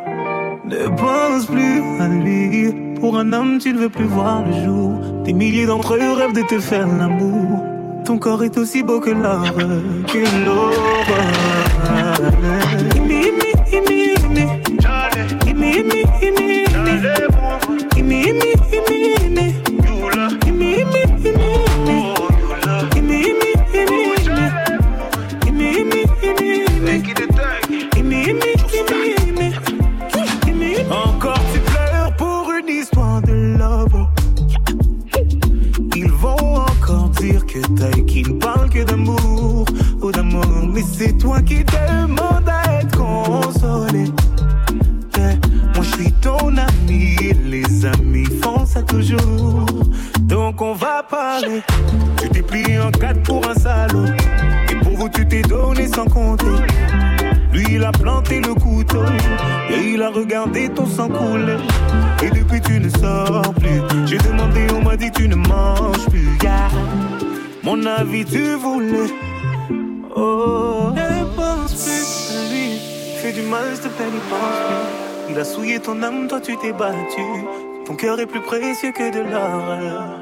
Ne 0.66 0.88
pense 0.96 1.46
plus 1.48 1.82
à 2.00 2.08
lui. 2.08 2.93
Pour 3.04 3.18
un 3.18 3.34
homme, 3.34 3.58
tu 3.58 3.74
ne 3.74 3.80
veux 3.80 3.90
plus 3.90 4.06
voir 4.06 4.46
le 4.46 4.64
jour. 4.64 4.98
Des 5.26 5.34
milliers 5.34 5.66
d'entre 5.66 5.96
eux 5.96 6.14
rêvent 6.14 6.32
de 6.32 6.42
te 6.48 6.58
faire 6.58 6.88
l'amour. 6.88 7.62
Ton 8.06 8.18
corps 8.18 8.46
est 8.46 8.58
aussi 8.58 8.82
beau 8.82 9.02
que 9.02 9.10
l'or, 9.10 9.44
que 10.08 10.46
l'aurore. 10.46 10.94
Donc 50.22 50.62
on 50.62 50.74
va 50.74 51.04
parler. 51.04 51.62
Tu 52.22 52.30
t'es 52.30 52.42
plié 52.42 52.80
en 52.80 52.92
quatre 52.92 53.22
pour 53.24 53.42
un 53.48 53.56
salaud. 53.56 54.06
Et 54.70 54.76
pour 54.76 54.94
vous 54.94 55.10
tu 55.10 55.28
t'es 55.28 55.42
donné 55.42 55.88
sans 55.88 56.06
compter. 56.06 56.46
Lui 57.52 57.66
il 57.72 57.84
a 57.84 57.92
planté 57.92 58.40
le 58.40 58.54
couteau 58.54 59.04
et 59.70 59.94
il 59.94 60.02
a 60.02 60.10
regardé 60.10 60.70
ton 60.70 60.86
sang 60.86 61.08
couler. 61.08 61.58
Et 62.24 62.30
depuis 62.30 62.62
tu 62.62 62.80
ne 62.80 62.90
sors 62.90 63.54
plus. 63.56 63.82
J'ai 64.06 64.18
demandé, 64.18 64.68
on 64.76 64.84
m'a 64.84 64.96
dit 64.96 65.12
tu 65.12 65.28
ne 65.28 65.36
manges 65.36 66.06
plus. 66.10 66.38
Yeah. 66.42 66.70
Mon 67.64 67.86
avis 67.86 68.26
tu 68.26 68.56
voulais. 68.56 69.12
Oh, 70.16 70.92
ne 70.94 71.24
pense 71.36 71.74
plus 71.74 72.32
à 72.38 72.52
lui. 72.52 72.80
Fais 73.22 73.34
du 73.34 73.42
mal, 73.42 73.64
s'il 73.74 73.84
te 73.84 73.88
plaît, 73.90 74.06
n'y 74.06 74.20
pense 74.30 74.58
plus. 74.68 75.34
Il 75.34 75.40
a 75.40 75.44
souillé 75.46 75.80
ton 75.80 76.02
âme, 76.04 76.28
toi 76.28 76.40
tu 76.40 76.56
t'es 76.58 76.74
battu. 76.74 77.22
Ton 77.86 77.96
cœur 77.96 78.20
est 78.20 78.26
plus 78.26 78.42
précieux 78.42 78.94
que 78.94 79.12
de 79.12 79.20
l'or. 79.20 80.18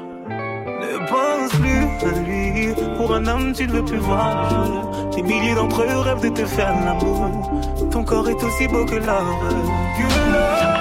Ne 0.80 0.98
pense 1.08 1.52
plus 1.60 2.08
à 2.08 2.18
lui. 2.18 2.74
Pour 2.96 3.14
un 3.14 3.24
homme, 3.26 3.52
tu 3.52 3.68
ne 3.68 3.72
veux 3.72 3.84
plus 3.84 3.98
voir. 3.98 5.10
Des 5.14 5.22
milliers 5.22 5.54
d'entre 5.54 5.82
eux 5.82 6.00
rêvent 6.00 6.22
de 6.22 6.28
te 6.30 6.44
faire 6.44 6.74
l'amour. 6.84 7.50
Ton 7.90 8.02
corps 8.02 8.28
est 8.28 8.42
aussi 8.42 8.66
beau. 8.66 8.84
Que 8.84 8.96
l'or. 8.96 10.71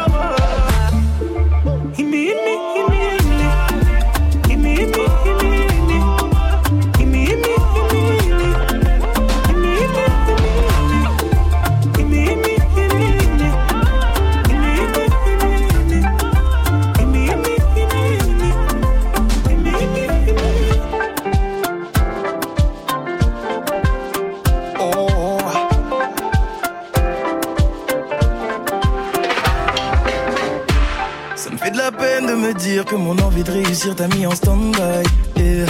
Dire 32.82 32.92
que 32.92 32.96
mon 32.96 33.18
envie 33.20 33.44
de 33.44 33.52
réussir 33.52 33.96
t'a 33.96 34.08
mis 34.08 34.26
en 34.26 34.32
stand-by. 34.32 35.04
Yeah. 35.38 35.66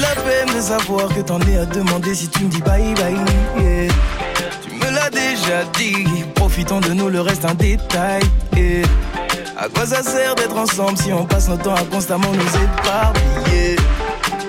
La 0.00 0.14
peine 0.22 0.54
de 0.54 0.60
savoir 0.60 1.08
que 1.08 1.20
t'en 1.20 1.40
es 1.40 1.58
à 1.58 1.64
demander 1.66 2.14
si 2.14 2.28
tu 2.28 2.44
me 2.44 2.50
dis 2.50 2.60
bye 2.62 2.94
bye. 2.94 3.14
Yeah. 3.58 3.92
Tu 4.62 4.74
me 4.74 4.90
l'a 4.94 5.10
déjà 5.10 5.64
dit. 5.78 6.24
Profitons 6.34 6.80
de 6.80 6.92
nous, 6.92 7.08
le 7.08 7.20
reste 7.20 7.44
un 7.44 7.54
détail. 7.54 8.22
Et 8.56 8.82
à 9.56 9.68
quoi 9.68 9.86
ça 9.86 10.02
sert 10.02 10.34
d'être 10.34 10.56
ensemble 10.56 10.98
si 10.98 11.12
on 11.12 11.24
passe 11.24 11.48
notre 11.48 11.62
temps 11.62 11.74
à 11.74 11.84
constamment 11.84 12.32
nous 12.32 12.40
éparpiller? 12.40 13.76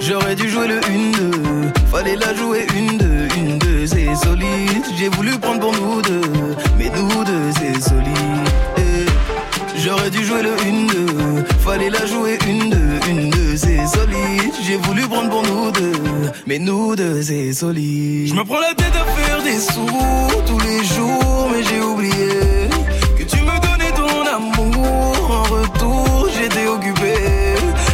J'aurais 0.02 0.36
dû 0.36 0.50
jouer 0.50 0.68
le 0.68 0.80
1-2, 0.80 1.74
fallait 1.92 2.16
la 2.16 2.34
jouer 2.34 2.66
une 2.76 2.98
deux, 2.98 3.28
une 3.36 3.58
deux, 3.58 3.88
c'est 3.88 4.16
solide. 4.16 4.84
J'ai 4.98 5.10
voulu 5.10 5.38
prendre 5.40 5.60
pour 5.60 5.74
nous 5.74 6.02
deux, 6.02 6.22
mais 6.78 6.90
nous 6.96 7.24
deux 7.24 7.52
c'est 7.58 7.82
solide. 7.82 8.48
J'aurais 9.88 10.10
dû 10.10 10.26
jouer 10.26 10.42
le 10.42 10.54
1-2, 10.54 11.46
fallait 11.64 11.90
la 11.90 12.06
jouer 12.06 12.38
une 12.46 12.70
deux, 12.70 13.00
une 13.10 13.30
deux, 13.30 13.56
c'est 13.56 13.88
solide. 13.88 14.52
J'ai 14.68 14.76
voulu 14.76 15.08
prendre 15.08 15.30
pour 15.30 15.44
nous 15.44 15.72
deux, 15.72 15.94
mais 16.46 16.60
nous 16.60 16.94
deux 16.94 17.22
c'est 17.22 17.54
solide. 17.54 18.28
Je 18.28 18.34
me 18.34 18.44
prends 18.44 18.60
la 18.60 18.74
tête 18.74 18.94
à 18.94 19.06
faire 19.18 19.42
des 19.44 19.58
sous 19.58 19.88
tous 20.46 20.60
les 20.60 20.84
jours, 20.84 21.50
mais 21.54 21.64
j'ai 21.64 21.80
oublié 21.80 22.68
que 23.18 23.24
tu 23.24 23.38
me 23.38 23.56
donnais 23.66 23.94
ton 23.96 24.26
amour 24.36 25.32
en 25.32 25.44
retour, 25.44 26.28
j'étais 26.38 26.68
occupé. 26.68 27.14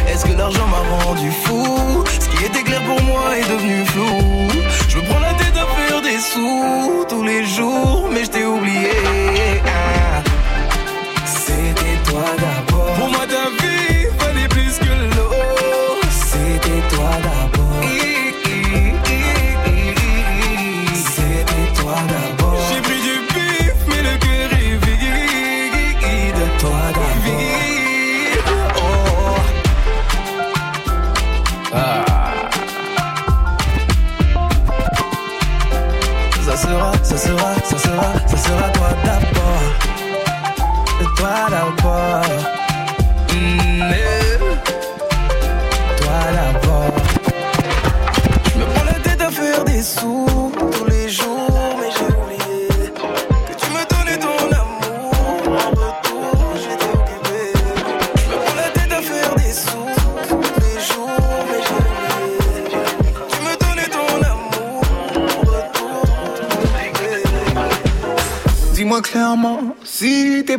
Est-ce 0.08 0.24
que 0.24 0.36
l'argent 0.36 0.66
m'a 0.66 0.82
rendu 1.04 1.30
fou? 1.44 2.02
Ce 2.18 2.28
qui 2.28 2.44
était 2.44 2.64
clair 2.64 2.82
pour 2.82 3.00
moi 3.04 3.38
est 3.38 3.48
devenu 3.48 3.84
flou. 3.86 4.48
Je 4.88 4.96
me 4.96 5.02
prends 5.04 5.20
la 5.20 5.34
tête 5.34 5.56
à 5.56 5.66
faire 5.76 6.02
des 6.02 6.18
sous 6.18 7.04
tous 7.08 7.22
les 7.22 7.44
jours, 7.46 7.93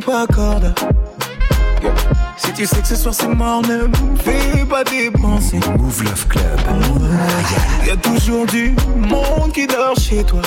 pas. 0.06 0.26
Si 2.38 2.54
tu 2.54 2.66
sais 2.66 2.82
que 2.82 2.88
ce 2.88 2.96
soir 2.96 3.14
c'est 3.14 3.28
mort, 3.28 3.62
ne 3.64 3.88
me 3.88 4.16
fais 4.18 4.66
pas 4.66 4.84
dépenser. 4.84 5.60
Move 5.78 6.04
Love 6.04 6.28
Club. 6.28 6.44
Y 7.86 7.92
a 7.92 7.98
toujours 7.98 8.46
du 8.46 8.76
monde 8.98 9.52
qui 9.54 9.66
dort 9.68 9.96
chez 9.98 10.24
toi. 10.24 10.42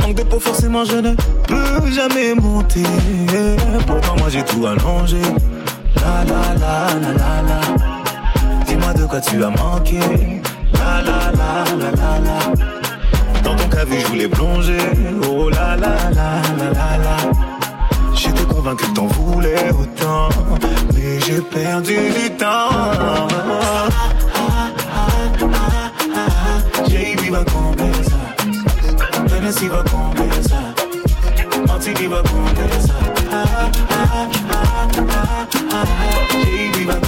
Manque 0.00 0.14
de 0.14 0.22
peau, 0.22 0.40
forcément, 0.40 0.84
je 0.84 0.96
ne 0.96 1.14
peux 1.46 1.90
jamais 1.90 2.34
monter. 2.34 2.82
Pourtant, 3.86 4.16
moi 4.18 4.28
j'ai 4.30 4.44
tout 4.44 4.66
allongé. 4.66 5.20
La 5.96 6.24
la 6.24 6.54
la 6.54 6.94
la 7.00 7.12
la 7.12 7.42
la. 7.48 7.60
Dis-moi 8.66 8.94
de 8.94 9.04
quoi 9.04 9.20
tu 9.20 9.44
as 9.44 9.50
manqué. 9.50 10.00
La 10.74 11.02
la 11.02 11.32
la 11.32 11.64
la 11.76 11.90
la 11.90 12.18
la. 12.20 13.42
Dans 13.42 13.56
ton 13.56 13.68
cas, 13.68 13.84
vu, 13.84 14.00
je 14.00 14.06
voulais 14.06 14.28
plonger. 14.28 14.78
Oh 15.28 15.50
la 15.50 15.76
la 15.76 16.10
la 16.10 16.42
la 16.58 16.70
la 16.72 16.98
la. 16.98 17.47
Convaincu 18.58 18.86
que 18.86 18.92
t'en 18.92 19.06
voulais 19.06 19.70
autant. 19.70 20.28
Mais 20.92 21.20
j'ai 21.20 21.40
perdu 21.40 21.94
du 21.94 22.28
temps. 22.30 23.28
JB 26.88 27.30
va 27.30 27.44
combler 27.44 27.92
ça. 28.02 28.18
Tennessee 29.28 29.68
va 29.68 29.84
combler 29.84 30.42
ça. 30.42 30.56
Va 31.68 32.22
combler 32.22 32.80
ça. 32.80 32.96
Va 36.84 36.94
ça. 37.00 37.07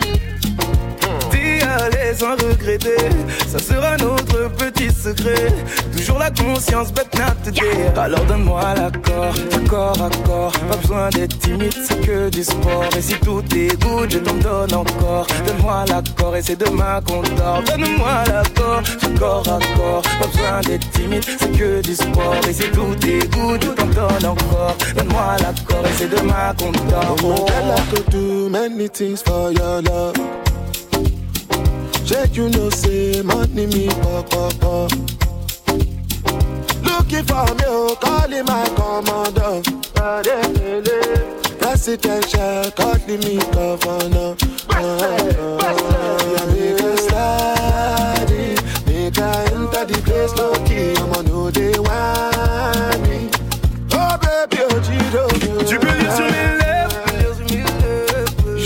Sans 2.13 2.35
regretter. 2.35 2.97
Ça 3.47 3.57
sera 3.57 3.95
notre 3.95 4.49
petit 4.55 4.89
secret. 4.91 5.47
Toujours 5.95 6.19
la 6.19 6.29
conscience 6.29 6.91
bête 6.91 7.17
n'a 7.17 7.31
te 7.31 7.49
dire. 7.49 7.63
Alors 7.97 8.25
donne-moi 8.25 8.61
l'accord 8.75 9.33
Accord, 9.55 10.01
accord 10.01 10.51
Pas 10.51 10.75
besoin 10.75 11.09
d'être 11.09 11.39
timide 11.39 11.73
c'est 11.73 12.01
que 12.01 12.29
du 12.29 12.43
sport. 12.43 12.89
Et 12.97 13.01
si 13.01 13.13
tout 13.15 13.43
est 13.55 13.81
good 13.81 14.11
je 14.11 14.17
t'en 14.19 14.35
donne 14.35 14.73
encore. 14.73 15.25
Donne-moi 15.47 15.85
l'accord 15.87 16.35
et 16.35 16.41
c'est 16.41 16.57
demain 16.59 16.99
qu'on 17.07 17.21
dort. 17.21 17.63
Donne-moi 17.65 18.23
l'accord 18.27 18.83
Accord, 19.03 19.43
accord 19.47 20.01
Pas 20.19 20.27
besoin 20.27 20.61
d'être 20.61 20.91
timide 20.91 21.23
c'est 21.39 21.51
que 21.57 21.81
du 21.81 21.95
sport. 21.95 22.35
Et 22.49 22.53
si 22.53 22.69
tout 22.71 23.07
est 23.07 23.33
good 23.33 23.63
je 23.63 23.69
t'en 23.69 23.85
donne 23.87 24.25
encore. 24.25 24.75
Donne-moi 24.95 25.37
l'accord 25.41 25.85
et 25.85 25.97
c'est 25.97 26.09
demain 26.09 26.53
qu'on 26.59 26.71
dort. 26.71 27.15
Oh, 27.23 27.45
Check, 32.05 32.35
you 32.35 32.49
know, 32.49 32.69
say, 32.69 33.21
money 33.21 33.67
me, 33.67 33.87
pop, 33.87 34.29
pop, 34.29 34.53
pop. 34.59 34.91
Looking 36.83 37.25
for 37.25 37.45
me, 37.55 37.65
oh, 37.67 37.95
calling 38.01 38.45
my 38.45 38.65
commander. 38.75 39.61
Presidential, 41.59 42.71
calling 42.71 43.19
me 43.21 43.37
governor. 43.53 44.35
Yeah, 44.71 46.45
make 46.47 46.81
a 46.81 46.97
study, 46.97 48.55
make 48.85 49.17
I 49.19 49.43
enter 49.53 49.85
the 49.85 50.01
place, 50.03 50.33
low 50.35 50.53
key. 50.65 50.95
I'ma 50.97 51.21
know 51.21 51.49
they 51.51 51.77
want 51.79 53.01
me. 53.07 53.29
Oh, 53.93 54.17
baby, 54.21 54.63
oh, 54.63 54.79
Giro. 54.81 55.27
Tu 55.65 55.77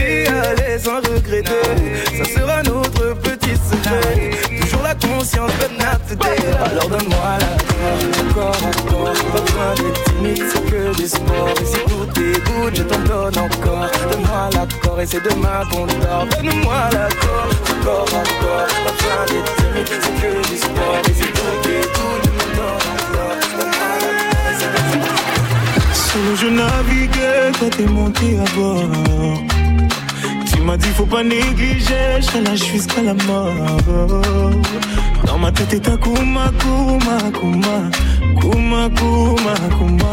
D'y 0.00 0.26
aller 0.26 0.78
sans 0.78 0.96
regretter. 0.96 1.50
Ça 2.16 2.24
sera 2.24 2.62
notre 2.62 3.14
petit 3.20 3.56
secret. 3.56 4.30
Toujours 4.60 4.82
la 4.82 4.94
conscience 4.94 5.52
but 5.60 5.78
not 5.78 6.00
Alors 6.64 6.88
donne-moi 6.88 7.38
l'accord 7.40 7.90
Accord, 8.30 8.56
accord 8.70 9.12
Pas 9.32 9.40
besoin 9.40 9.74
d'être 9.76 10.04
timide 10.04 10.42
c'est 10.50 10.64
que 10.70 10.96
du 10.96 11.06
sport. 11.06 11.54
Et 11.60 11.64
si 11.64 11.78
tout 11.84 12.06
good 12.06 12.76
je 12.76 12.82
t'en 12.82 12.98
donne 13.00 13.38
encore. 13.38 13.86
Donne-moi 14.10 14.50
l'accord 14.54 15.00
et 15.00 15.06
c'est 15.06 15.22
demain 15.22 15.62
qu'on 15.70 15.86
dort. 15.86 16.26
Donne-moi 16.30 16.80
l'accord 16.92 17.48
Accord, 17.70 18.06
accord 18.08 18.66
Pas 18.84 18.92
besoin 18.92 19.20
d'être 19.28 19.56
timide 19.56 19.88
c'est 19.88 20.16
que 20.22 20.48
du 20.48 20.56
sport. 20.56 21.02
Et 21.08 21.14
si 21.14 21.22
tout 21.22 21.68
est 21.68 22.29
Solo 26.12 26.34
je 26.34 26.48
naviguais, 26.48 27.52
toi 27.56 27.68
t'es 27.70 27.86
monté 27.86 28.36
à 28.36 28.56
bord. 28.56 28.82
Tu 30.52 30.60
m'as 30.60 30.76
dit 30.76 30.88
faut 30.88 31.06
pas 31.06 31.22
négliger, 31.22 32.20
je 32.20 32.38
lâche 32.44 32.64
jusqu'à 32.72 33.02
la 33.02 33.14
mort. 33.28 33.76
Dans 35.24 35.38
ma 35.38 35.52
tête 35.52 35.72
est 35.74 35.80
ta 35.80 35.96
kuma, 35.96 36.50
kuma, 36.58 37.16
kuma, 37.38 37.76
kuma, 38.40 38.88
kuma, 38.98 39.54
kuma. 39.78 40.12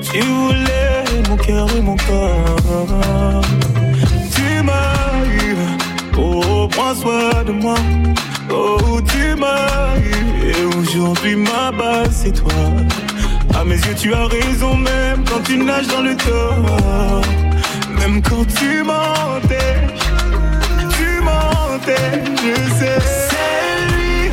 Tu 0.00 0.20
voulais 0.20 1.04
mon 1.28 1.36
cœur 1.36 1.66
et 1.76 1.80
mon 1.80 1.96
corps. 1.96 3.42
Tu 4.34 4.62
m'as 4.62 5.26
eu, 5.40 5.56
oh, 6.18 6.40
oh 6.48 6.68
prends 6.68 6.94
soin 6.94 7.42
de 7.44 7.50
moi. 7.50 7.74
Oh 8.48 9.00
tu 9.10 9.34
m'as 9.40 9.96
eu, 9.98 10.50
et 10.50 10.64
aujourd'hui 10.76 11.34
ma 11.34 11.72
base 11.72 12.22
c'est 12.22 12.32
toi. 12.32 12.52
À 13.54 13.64
mes 13.64 13.76
yeux, 13.76 13.94
tu 13.96 14.12
as 14.14 14.26
raison, 14.26 14.76
même 14.76 15.24
quand 15.28 15.42
tu 15.44 15.56
nages 15.58 15.88
dans 15.88 16.02
le 16.02 16.16
tort. 16.16 17.22
Même 17.98 18.20
quand 18.22 18.44
tu 18.58 18.82
mentais, 18.82 19.76
tu 20.96 21.20
mentais, 21.22 22.22
je 22.42 22.54
sais. 22.78 22.98
C'est 23.30 23.94
lui, 23.94 24.30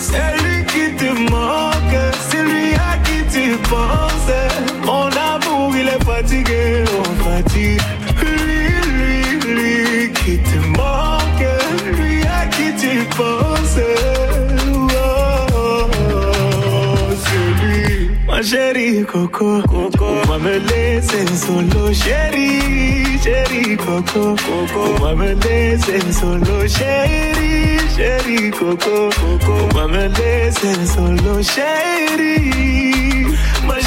c'est 0.00 0.42
lui 0.42 0.64
qui 0.66 0.94
te 0.96 1.30
manque, 1.30 1.98
c'est 2.30 2.42
lui 2.42 2.74
à 2.74 2.96
qui 3.04 3.18
tu 3.32 3.56
penses. 3.68 4.32
Mon 4.84 5.08
amour, 5.08 5.72
il 5.76 5.88
est 5.88 6.04
fatigué, 6.04 6.84
oh, 6.86 7.02
on 7.10 7.14
fatigue. 7.24 7.93
chérie 18.44 19.04
coco, 19.04 19.62
coco. 19.62 20.04
Mama, 20.04 20.26
va 20.26 20.38
me 20.38 20.58
laisser 20.58 21.26
solo, 21.36 21.92
chéri 21.92 23.18
chérie 23.22 23.76
coco, 23.76 24.36
coco. 24.36 24.82
Mama, 25.00 25.00
va 25.00 25.14
me 25.14 25.34
laisser 25.34 26.12
solo, 26.12 26.68
chéri 26.68 27.78
chérie 27.96 28.50
coco, 28.50 29.08
coco. 29.18 29.54
Mama, 29.74 29.82
va 29.82 29.88
me 29.88 30.08
laisser 30.08 30.86
solo, 30.86 31.42
chéri 31.42 32.34
ma. 33.66 33.78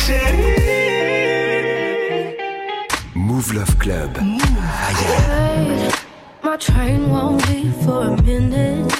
Mouv' 3.13 3.53
Love 3.53 3.77
Club. 3.77 4.17
Yeah. 4.17 5.91
My 6.43 6.57
train 6.57 7.09
won't 7.09 7.47
leave 7.49 7.75
for 7.83 8.01
a 8.03 8.21
minute. 8.23 8.93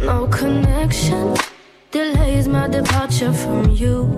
No 0.00 0.26
connection 0.26 1.36
delays 1.92 2.48
my 2.48 2.66
departure 2.68 3.32
from 3.34 3.70
you. 3.70 4.08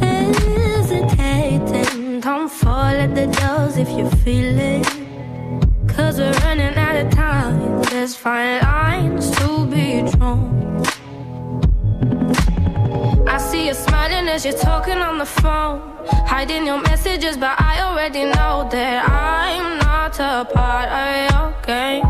Hesitating, 0.00 2.20
don't 2.20 2.48
fall 2.48 2.96
at 3.04 3.14
the 3.14 3.26
doors 3.26 3.76
if 3.76 3.90
you 3.90 4.08
feel 4.24 4.58
it. 4.58 4.86
Cause 5.86 6.18
we're 6.18 6.32
running 6.44 6.74
out 6.76 6.96
of 6.96 7.10
time. 7.12 7.82
There's 7.90 8.16
fine 8.16 8.62
lines 8.62 9.30
to 9.38 9.66
be 9.66 10.00
drawn. 10.12 10.82
I 13.28 13.36
see 13.36 13.66
you 13.66 13.74
smiling 13.74 14.26
as 14.28 14.46
you're 14.46 14.54
talking 14.54 14.96
on 14.96 15.18
the 15.18 15.26
phone. 15.26 15.82
Hiding 16.26 16.64
your 16.64 16.80
messages, 16.80 17.36
but 17.36 17.60
I 17.60 17.82
already 17.82 18.24
know 18.24 18.66
that 18.72 19.06
I'm 19.06 19.76
not 19.78 20.18
a 20.18 20.46
part 20.54 20.88
of 20.88 21.30
your 21.30 21.52
game. 21.66 22.02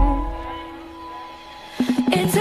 It's 2.12 2.36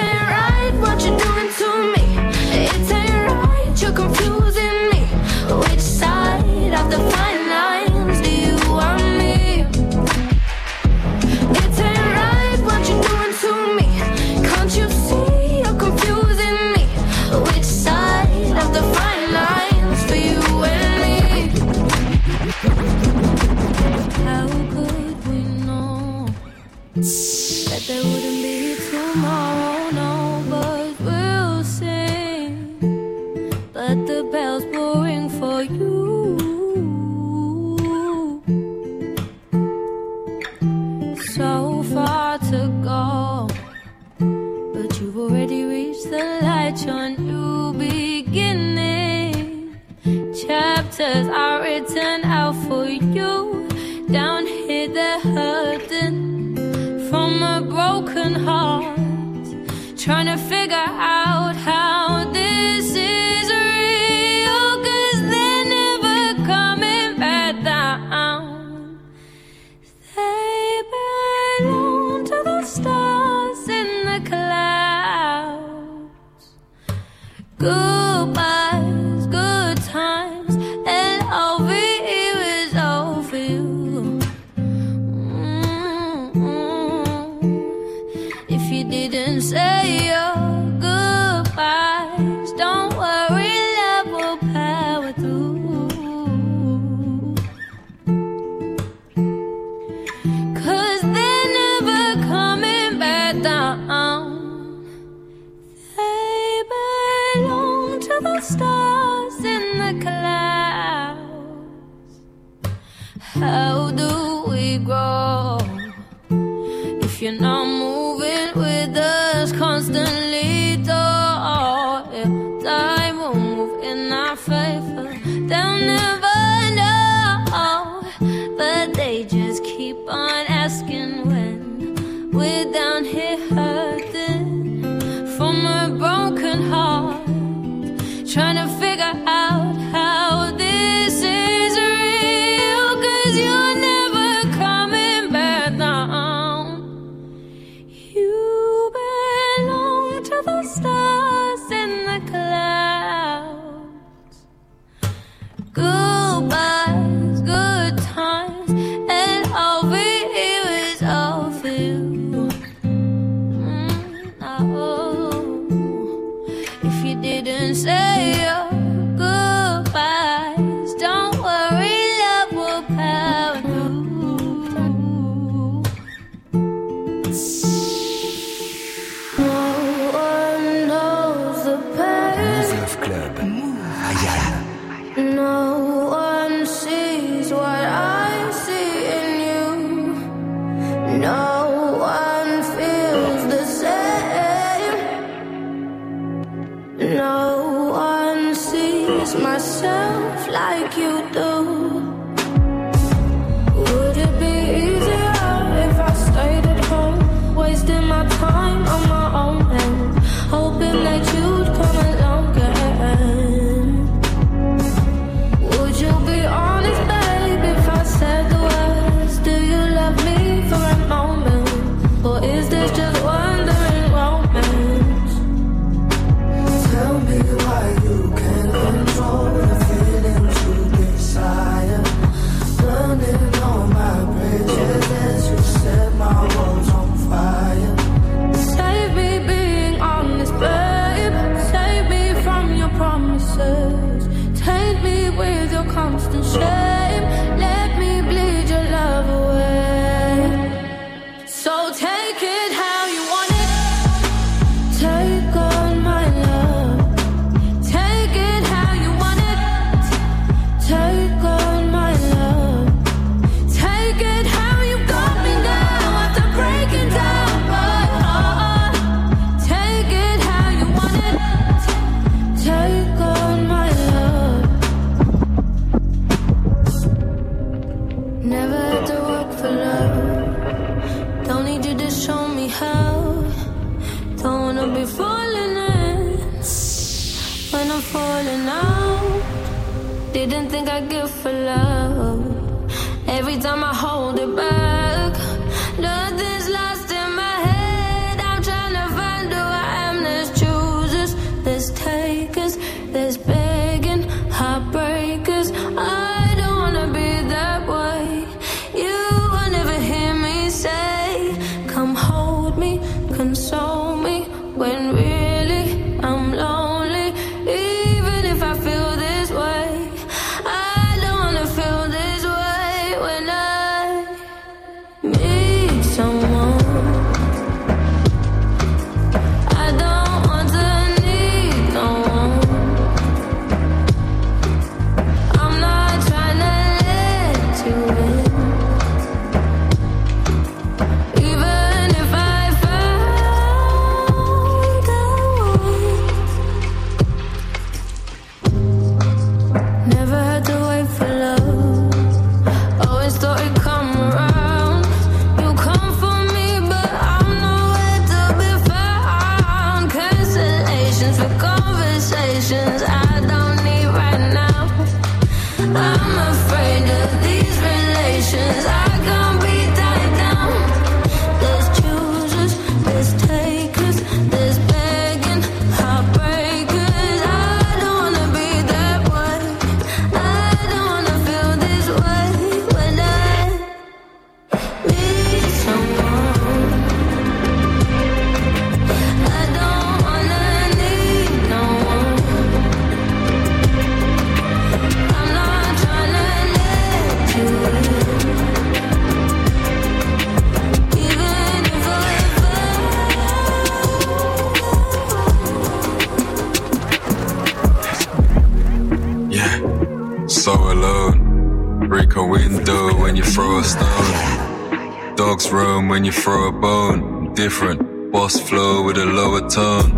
Different 417.79 418.33
boss 418.33 418.59
flow 418.59 419.03
with 419.03 419.17
a 419.17 419.25
lower 419.25 419.61
tone. 419.69 420.11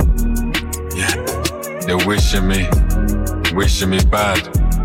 Yeah, 0.98 1.14
they're 1.86 2.08
wishing 2.08 2.48
me, 2.48 2.68
wishing 3.54 3.92
me 3.92 4.00
bad, 4.06 4.40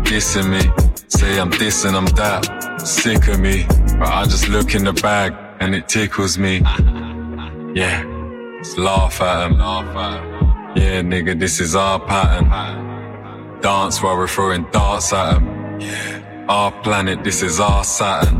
dissing 0.05 0.51
me. 0.51 0.61
Say 1.07 1.39
I'm 1.39 1.49
this 1.49 1.85
and 1.85 1.97
I'm 1.97 2.05
that. 2.21 2.45
Sick 2.85 3.29
of 3.29 3.39
me, 3.39 3.65
but 3.97 4.09
I 4.09 4.25
just 4.25 4.47
look 4.49 4.75
in 4.75 4.83
the 4.83 4.93
bag 4.93 5.33
and 5.59 5.73
it 5.73 5.89
tickles 5.89 6.37
me. 6.37 6.61
Yeah, 7.73 8.03
just 8.59 8.77
laugh 8.77 9.21
at 9.21 9.45
'em. 9.45 9.57
Laugh 9.57 9.95
at 9.95 10.21
'em. 10.21 10.77
Yeah, 10.77 11.01
nigga, 11.01 11.39
this 11.39 11.59
is 11.59 11.75
our 11.75 11.99
pattern. 11.99 12.47
Dance 13.61 14.03
while 14.03 14.17
we're 14.17 14.27
throwing 14.27 14.67
darts 14.71 15.11
at 15.13 15.37
'em. 15.37 16.47
Our 16.47 16.71
planet, 16.83 17.23
this 17.23 17.41
is 17.41 17.59
our 17.59 17.83
Saturn. 17.83 18.36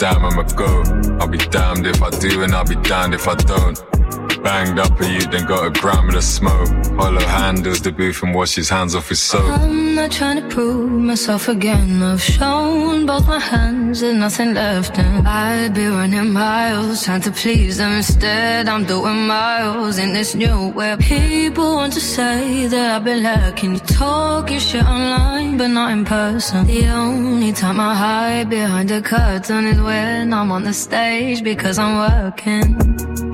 Damn, 0.00 0.24
I'm 0.24 0.38
a 0.38 0.44
go. 0.54 0.82
I'll 1.20 1.28
be 1.28 1.36
damned 1.36 1.86
if 1.86 2.02
I 2.02 2.08
do, 2.08 2.42
and 2.42 2.54
I'll 2.54 2.64
be 2.64 2.74
damned 2.76 3.12
if 3.12 3.28
I 3.28 3.34
don't. 3.34 3.99
Banged 4.42 4.78
up 4.78 4.98
a 5.00 5.06
you, 5.06 5.20
then 5.20 5.44
got 5.44 5.66
a 5.66 5.70
gram 5.80 6.08
of 6.08 6.14
the 6.14 6.22
smoke. 6.22 6.68
Hollow 6.96 7.20
handles 7.20 7.82
the 7.82 7.92
booth 7.92 8.22
and 8.22 8.34
wash 8.34 8.54
his 8.54 8.70
hands 8.70 8.94
off 8.94 9.10
his 9.10 9.20
soap. 9.20 9.44
I'm 9.44 9.94
not 9.94 10.10
trying 10.10 10.40
to 10.40 10.48
prove 10.48 10.90
myself 10.90 11.48
again. 11.48 12.02
I've 12.02 12.22
shown 12.22 13.04
both 13.04 13.26
my 13.26 13.38
hands 13.38 14.00
and 14.00 14.20
nothing 14.20 14.54
left. 14.54 14.98
And 14.98 15.28
I'd 15.28 15.74
be 15.74 15.86
running 15.86 16.32
miles 16.32 17.04
trying 17.04 17.20
to 17.22 17.30
please 17.30 17.76
them. 17.76 17.92
Instead, 17.92 18.66
I'm 18.66 18.84
doing 18.86 19.26
miles 19.26 19.98
in 19.98 20.14
this 20.14 20.34
new 20.34 20.68
web. 20.68 21.00
People 21.00 21.74
want 21.74 21.92
to 21.94 22.00
say 22.00 22.66
that 22.66 22.96
I've 22.96 23.04
been 23.04 23.22
lacking. 23.22 23.74
You 23.74 23.80
talk 23.80 24.50
your 24.50 24.60
shit 24.60 24.84
online, 24.84 25.58
but 25.58 25.68
not 25.68 25.92
in 25.92 26.06
person. 26.06 26.66
The 26.66 26.86
only 26.86 27.52
time 27.52 27.78
I 27.78 27.94
hide 27.94 28.48
behind 28.48 28.88
the 28.88 29.02
curtain 29.02 29.66
is 29.66 29.80
when 29.80 30.32
I'm 30.32 30.50
on 30.50 30.64
the 30.64 30.72
stage 30.72 31.44
because 31.44 31.78
I'm 31.78 31.94
working. 31.98 33.29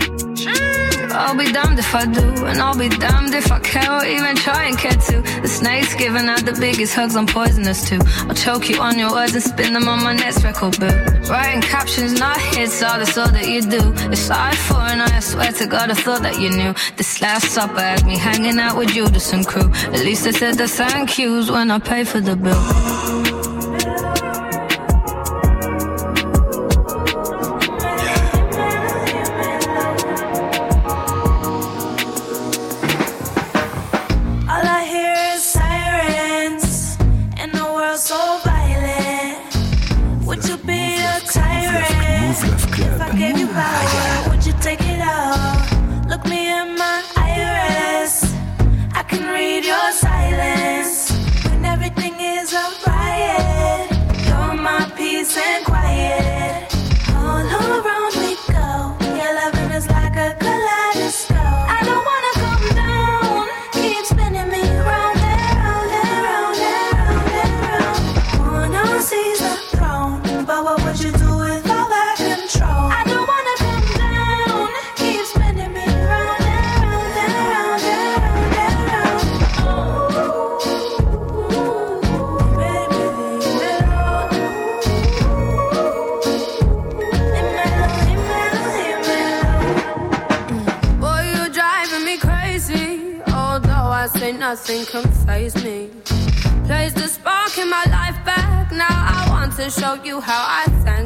I'll 1.26 1.36
be 1.36 1.50
damned 1.50 1.76
if 1.76 1.92
I 1.92 2.06
do, 2.06 2.46
and 2.46 2.60
I'll 2.60 2.78
be 2.78 2.88
damned 2.88 3.34
if 3.34 3.50
I 3.50 3.58
care 3.58 3.90
or 3.92 4.04
even 4.04 4.36
try 4.36 4.66
and 4.66 4.78
care 4.78 4.92
to. 4.92 5.22
The 5.42 5.48
snake's 5.48 5.92
giving 5.96 6.26
out 6.28 6.46
the 6.46 6.52
biggest 6.52 6.94
hugs, 6.94 7.16
I'm 7.16 7.26
poisonous 7.26 7.88
too. 7.88 7.98
I'll 8.28 8.34
choke 8.34 8.68
you 8.70 8.80
on 8.80 8.96
your 8.96 9.10
words 9.10 9.34
and 9.34 9.42
spin 9.42 9.72
them 9.72 9.88
on 9.88 10.04
my 10.04 10.14
next 10.14 10.44
record 10.44 10.78
bill. 10.78 10.94
Writing 11.28 11.62
captions, 11.62 12.12
not 12.20 12.40
hits, 12.40 12.80
all 12.80 12.98
that's 12.98 13.18
all 13.18 13.28
that 13.32 13.48
you 13.48 13.60
do. 13.60 13.82
It's 14.12 14.30
I 14.30 14.54
for 14.54 14.74
and 14.74 15.02
I 15.02 15.18
swear 15.18 15.50
to 15.50 15.66
God, 15.66 15.90
I 15.90 15.94
thought 15.94 16.22
that 16.22 16.38
you 16.38 16.48
knew. 16.50 16.72
This 16.96 17.20
last 17.20 17.48
supper 17.48 17.80
had 17.80 18.06
me 18.06 18.16
hanging 18.16 18.60
out 18.60 18.78
with 18.78 18.90
Judas 18.90 19.32
and 19.32 19.44
crew. 19.44 19.68
At 19.96 20.04
least 20.04 20.28
I 20.28 20.30
said 20.30 20.54
the 20.58 20.68
thank 20.68 21.18
yous 21.18 21.50
when 21.50 21.72
I 21.72 21.80
pay 21.80 22.04
for 22.04 22.20
the 22.20 22.36
bill. 22.36 23.35
Nothing 94.50 94.86
can 94.86 95.02
phase 95.26 95.56
me. 95.64 95.90
Place 96.68 96.92
the 96.92 97.08
spark 97.08 97.58
in 97.58 97.68
my 97.68 97.84
life 97.98 98.18
back. 98.24 98.70
Now 98.70 98.96
I 99.16 99.26
want 99.28 99.50
to 99.56 99.68
show 99.68 99.94
you 100.04 100.20
how 100.20 100.42
I 100.62 100.64
thank 100.84 101.05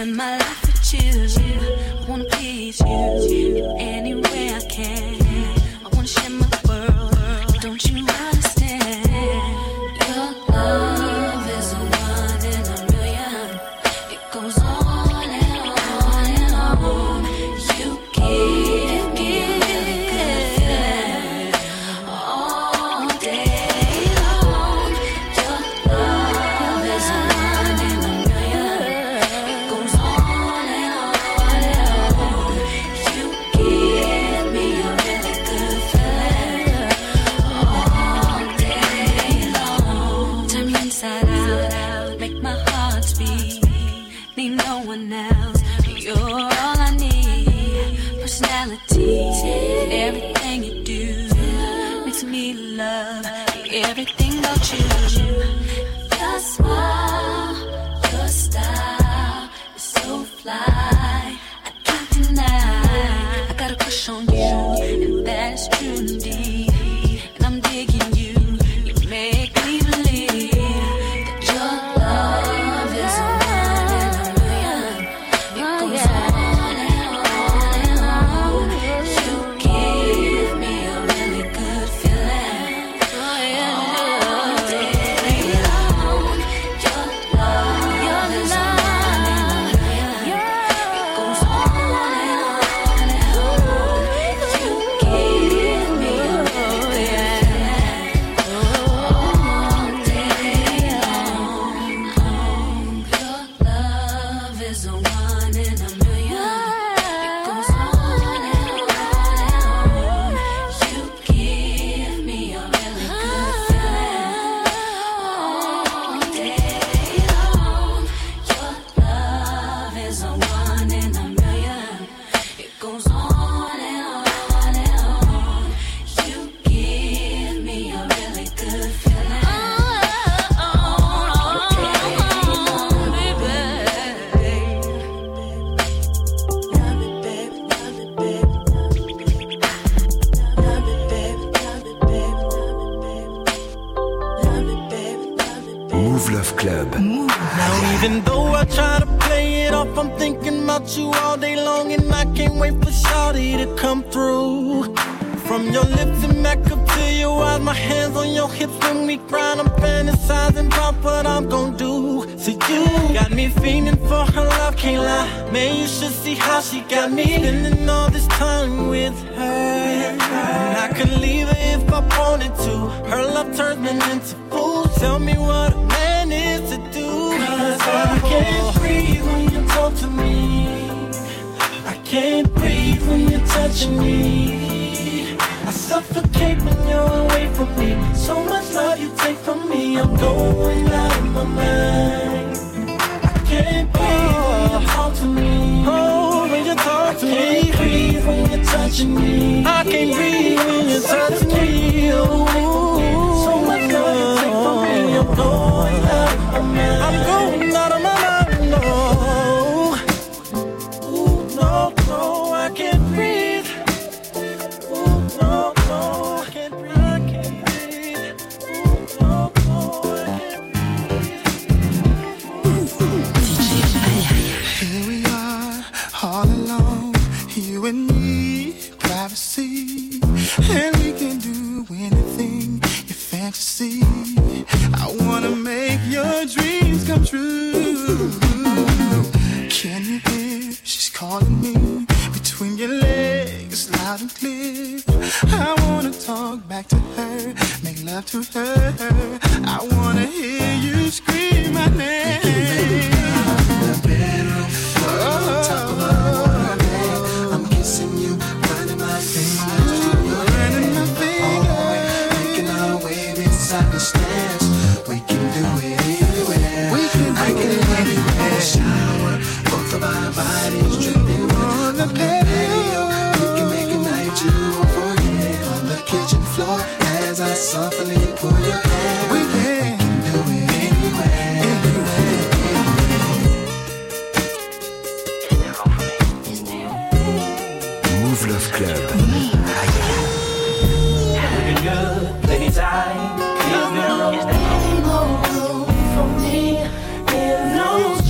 Spend 0.00 0.16
my 0.16 0.38
life 0.38 0.69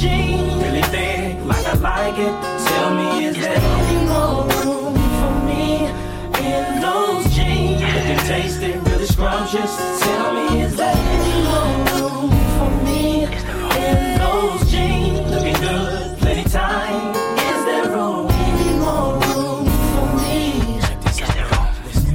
those? 0.01 0.63
Really 0.63 0.83
thick, 0.83 1.45
like 1.45 1.67
I 1.67 1.75
like 1.75 2.19
it. 2.19 2.35
Tell 2.69 2.95
me, 2.95 3.27
is 3.27 3.37
there 3.37 3.57
any 3.57 4.07
more 4.07 4.45
room 4.65 4.95
for 5.21 5.33
me 5.49 5.87
in 6.49 6.81
those 6.81 7.25
jeans? 7.35 7.83
Looking 7.83 8.23
tasty, 8.27 8.73
really 8.91 9.07
scrumptious. 9.07 9.73
Tell 10.01 10.33
me, 10.35 10.63
is 10.63 10.77
there 10.77 10.95
any 10.97 11.37
more 11.49 11.73
room 11.93 12.31
for 12.57 12.71
me 12.85 13.25
in 13.87 14.19
those 14.19 14.71
jeans? 14.71 15.31
Looking 15.31 15.61
good, 15.61 16.19
plenty 16.19 16.45
time. 16.49 17.15
Is 17.37 17.65
there 17.67 17.91
room? 17.91 18.31
Any 18.31 18.73
more 18.79 19.13
room 19.25 19.67
for 19.95 20.07
me? 20.17 20.43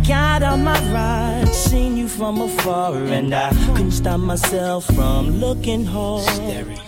Got 0.07 0.43
on 0.43 0.63
my 0.63 0.79
ride, 0.91 1.53
seen 1.53 1.97
you 1.97 2.07
from 2.07 2.41
afar, 2.41 2.95
and 2.95 3.33
I 3.33 3.51
couldn't 3.65 3.91
stop 3.91 4.19
myself 4.19 4.85
from 4.85 5.39
looking 5.39 5.85
hard. 5.85 6.79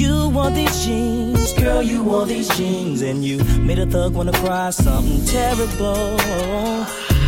You 0.00 0.30
wore 0.30 0.48
these 0.48 0.82
jeans, 0.82 1.52
girl, 1.52 1.82
you 1.82 2.02
wore 2.02 2.24
these 2.24 2.48
jeans, 2.56 3.02
and 3.02 3.22
you 3.22 3.44
made 3.60 3.78
a 3.78 3.84
thug 3.84 4.14
wanna 4.14 4.32
cry 4.32 4.70
something 4.70 5.22
terrible. 5.26 6.16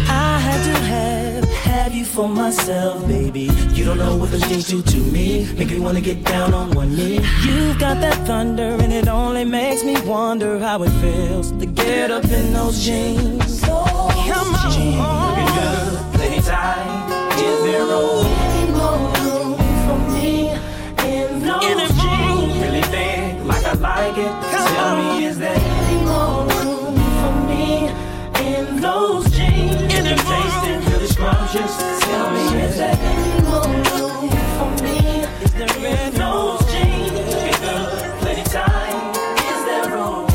I 0.08 0.38
had 0.40 0.64
to 0.64 0.78
have, 0.80 1.44
have 1.68 1.94
you 1.94 2.06
for 2.06 2.26
myself, 2.26 3.06
baby. 3.06 3.50
You 3.74 3.84
don't 3.84 3.98
know 3.98 4.16
what 4.16 4.30
those 4.30 4.48
jeans 4.48 4.68
do 4.68 4.80
to 4.80 4.96
me, 4.96 5.52
make 5.58 5.68
me 5.68 5.80
wanna 5.80 6.00
get 6.00 6.24
down 6.24 6.54
on 6.54 6.70
one 6.70 6.96
knee. 6.96 7.20
You've 7.44 7.78
got 7.78 8.00
that 8.00 8.26
thunder, 8.26 8.74
and 8.82 8.90
it 8.90 9.06
only 9.06 9.44
makes 9.44 9.84
me 9.84 10.00
wonder 10.06 10.58
how 10.58 10.82
it 10.82 10.92
feels 11.02 11.52
to 11.52 11.66
get 11.66 12.10
up 12.10 12.24
in 12.24 12.54
those 12.54 12.82
jeans. 12.82 13.60
Come 13.60 14.54
on, 14.54 14.72
jeans. 14.72 14.96
Looking 14.96 15.54
good, 15.60 16.12
plenty 16.14 16.40
time. 16.40 17.12
Is 17.38 17.64
there 17.64 17.84
room? 17.84 18.41
Like 23.82 23.92
I 23.92 24.06
like 24.06 24.18
it. 24.18 24.32
Tell 24.74 24.96
me, 24.96 25.24
is 25.24 25.38
there 25.38 25.56
any 25.56 26.04
more 26.04 26.46
room 26.46 26.94
for 27.20 27.34
me 27.50 27.88
in 28.48 28.80
those 28.80 29.30
jeans? 29.30 29.92
Looking 29.92 30.18
tasty, 30.18 30.72
really 30.90 31.06
scrumptious. 31.06 31.76
Tell 32.00 32.30
me, 32.30 32.42
is 32.62 32.76
there 32.76 32.96
any 32.96 33.42
more 33.42 33.66
room 33.66 34.30
for 34.56 34.70
me 34.82 34.98
Is 35.42 35.52
there 35.54 35.74
in 35.86 36.14
those 36.14 36.60
jeans? 36.70 37.12
Looking 37.12 37.60
good, 37.60 37.90
plenty 38.20 38.44
time. 38.44 39.00
Is 39.50 39.60
there 39.66 39.88
room? 39.90 40.26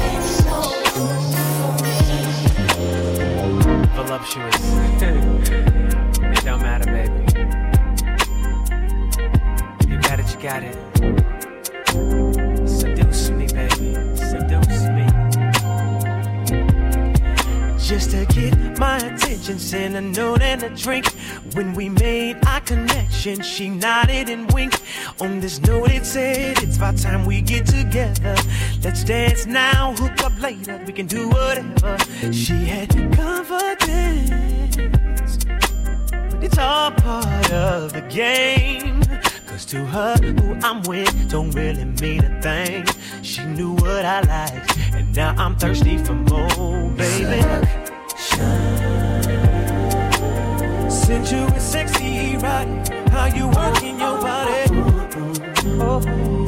voluptuous. 3.95 4.55
it 6.21 6.43
don't 6.45 6.61
matter, 6.61 6.85
baby. 6.85 7.17
You 9.89 9.97
got 10.01 10.19
it, 10.19 10.33
you 10.33 10.41
got 10.41 10.63
it. 10.63 10.86
Just 17.87 18.11
to 18.11 18.25
get 18.25 18.77
my 18.77 18.97
attention, 18.97 19.57
send 19.57 19.95
a 19.95 20.01
note 20.01 20.41
and 20.41 20.61
a 20.61 20.69
drink. 20.71 21.07
When 21.53 21.73
we 21.73 21.87
made 21.87 22.35
our 22.45 22.59
connection, 22.59 23.41
she 23.41 23.69
nodded 23.69 24.27
and 24.27 24.51
winked. 24.51 24.81
On 25.21 25.39
this 25.39 25.61
note, 25.61 25.91
it 25.91 26.05
said, 26.05 26.61
It's 26.61 26.75
about 26.75 26.97
time 26.97 27.23
we 27.23 27.41
get 27.41 27.65
together. 27.65 28.35
Let's 28.83 29.05
dance 29.05 29.45
now, 29.45 29.93
hook 29.93 30.21
up 30.21 30.37
later. 30.41 30.83
We 30.85 30.91
can 30.91 31.07
do 31.07 31.29
whatever. 31.29 31.97
She 32.33 32.55
had 32.65 32.89
confidence, 33.15 34.75
but 35.45 36.43
it's 36.43 36.57
all 36.57 36.91
part 36.91 37.53
of 37.53 37.93
the 37.93 38.01
game. 38.01 39.01
Cause 39.47 39.63
to 39.67 39.85
her, 39.85 40.17
who 40.17 40.59
I'm 40.61 40.81
with 40.81 41.31
don't 41.31 41.51
really 41.51 41.85
mean 41.85 42.25
a 42.25 42.41
thing. 42.41 42.85
She 43.23 43.45
knew 43.45 43.75
what 43.75 44.03
I 44.03 44.19
liked, 44.21 44.76
and 44.97 45.15
now 45.15 45.35
I'm 45.37 45.55
thirsty 45.55 45.97
for 45.97 46.13
more, 46.13 46.89
baby. 46.91 47.41
Since 50.89 51.31
you 51.31 51.45
is 51.55 51.63
sexy, 51.63 52.37
right? 52.37 52.67
How 53.09 53.27
you 53.27 53.47
working 53.47 53.99
your 53.99 54.19
body? 54.19 54.63
Oh, 55.79 56.46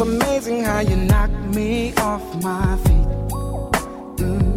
It's 0.00 0.06
amazing 0.08 0.62
how 0.62 0.78
you 0.78 0.94
knock 0.94 1.28
me 1.56 1.92
off 1.94 2.22
my 2.40 2.76
feet. 2.84 3.08
Mm. 4.22 4.54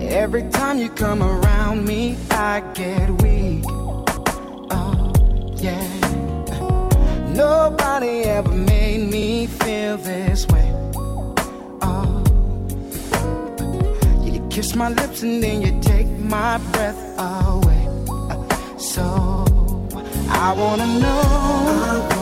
Every 0.00 0.48
time 0.50 0.78
you 0.78 0.88
come 0.90 1.24
around 1.24 1.84
me, 1.84 2.16
I 2.30 2.62
get 2.72 3.10
weak. 3.22 3.64
Oh, 3.66 5.12
yeah. 5.56 5.88
Nobody 7.34 8.22
ever 8.22 8.52
made 8.52 9.10
me 9.10 9.48
feel 9.48 9.96
this 9.96 10.46
way. 10.46 10.70
Oh, 11.82 12.22
you 14.22 14.40
kiss 14.50 14.76
my 14.76 14.90
lips 14.90 15.24
and 15.24 15.42
then 15.42 15.62
you 15.62 15.76
take 15.80 16.06
my 16.06 16.58
breath 16.70 17.18
away. 17.18 17.88
So 18.78 19.02
I 20.28 20.52
wanna 20.56 20.86
know. 21.00 22.15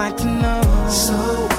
like 0.00 0.16
to 0.16 0.24
know. 0.24 0.62
So 0.88 1.49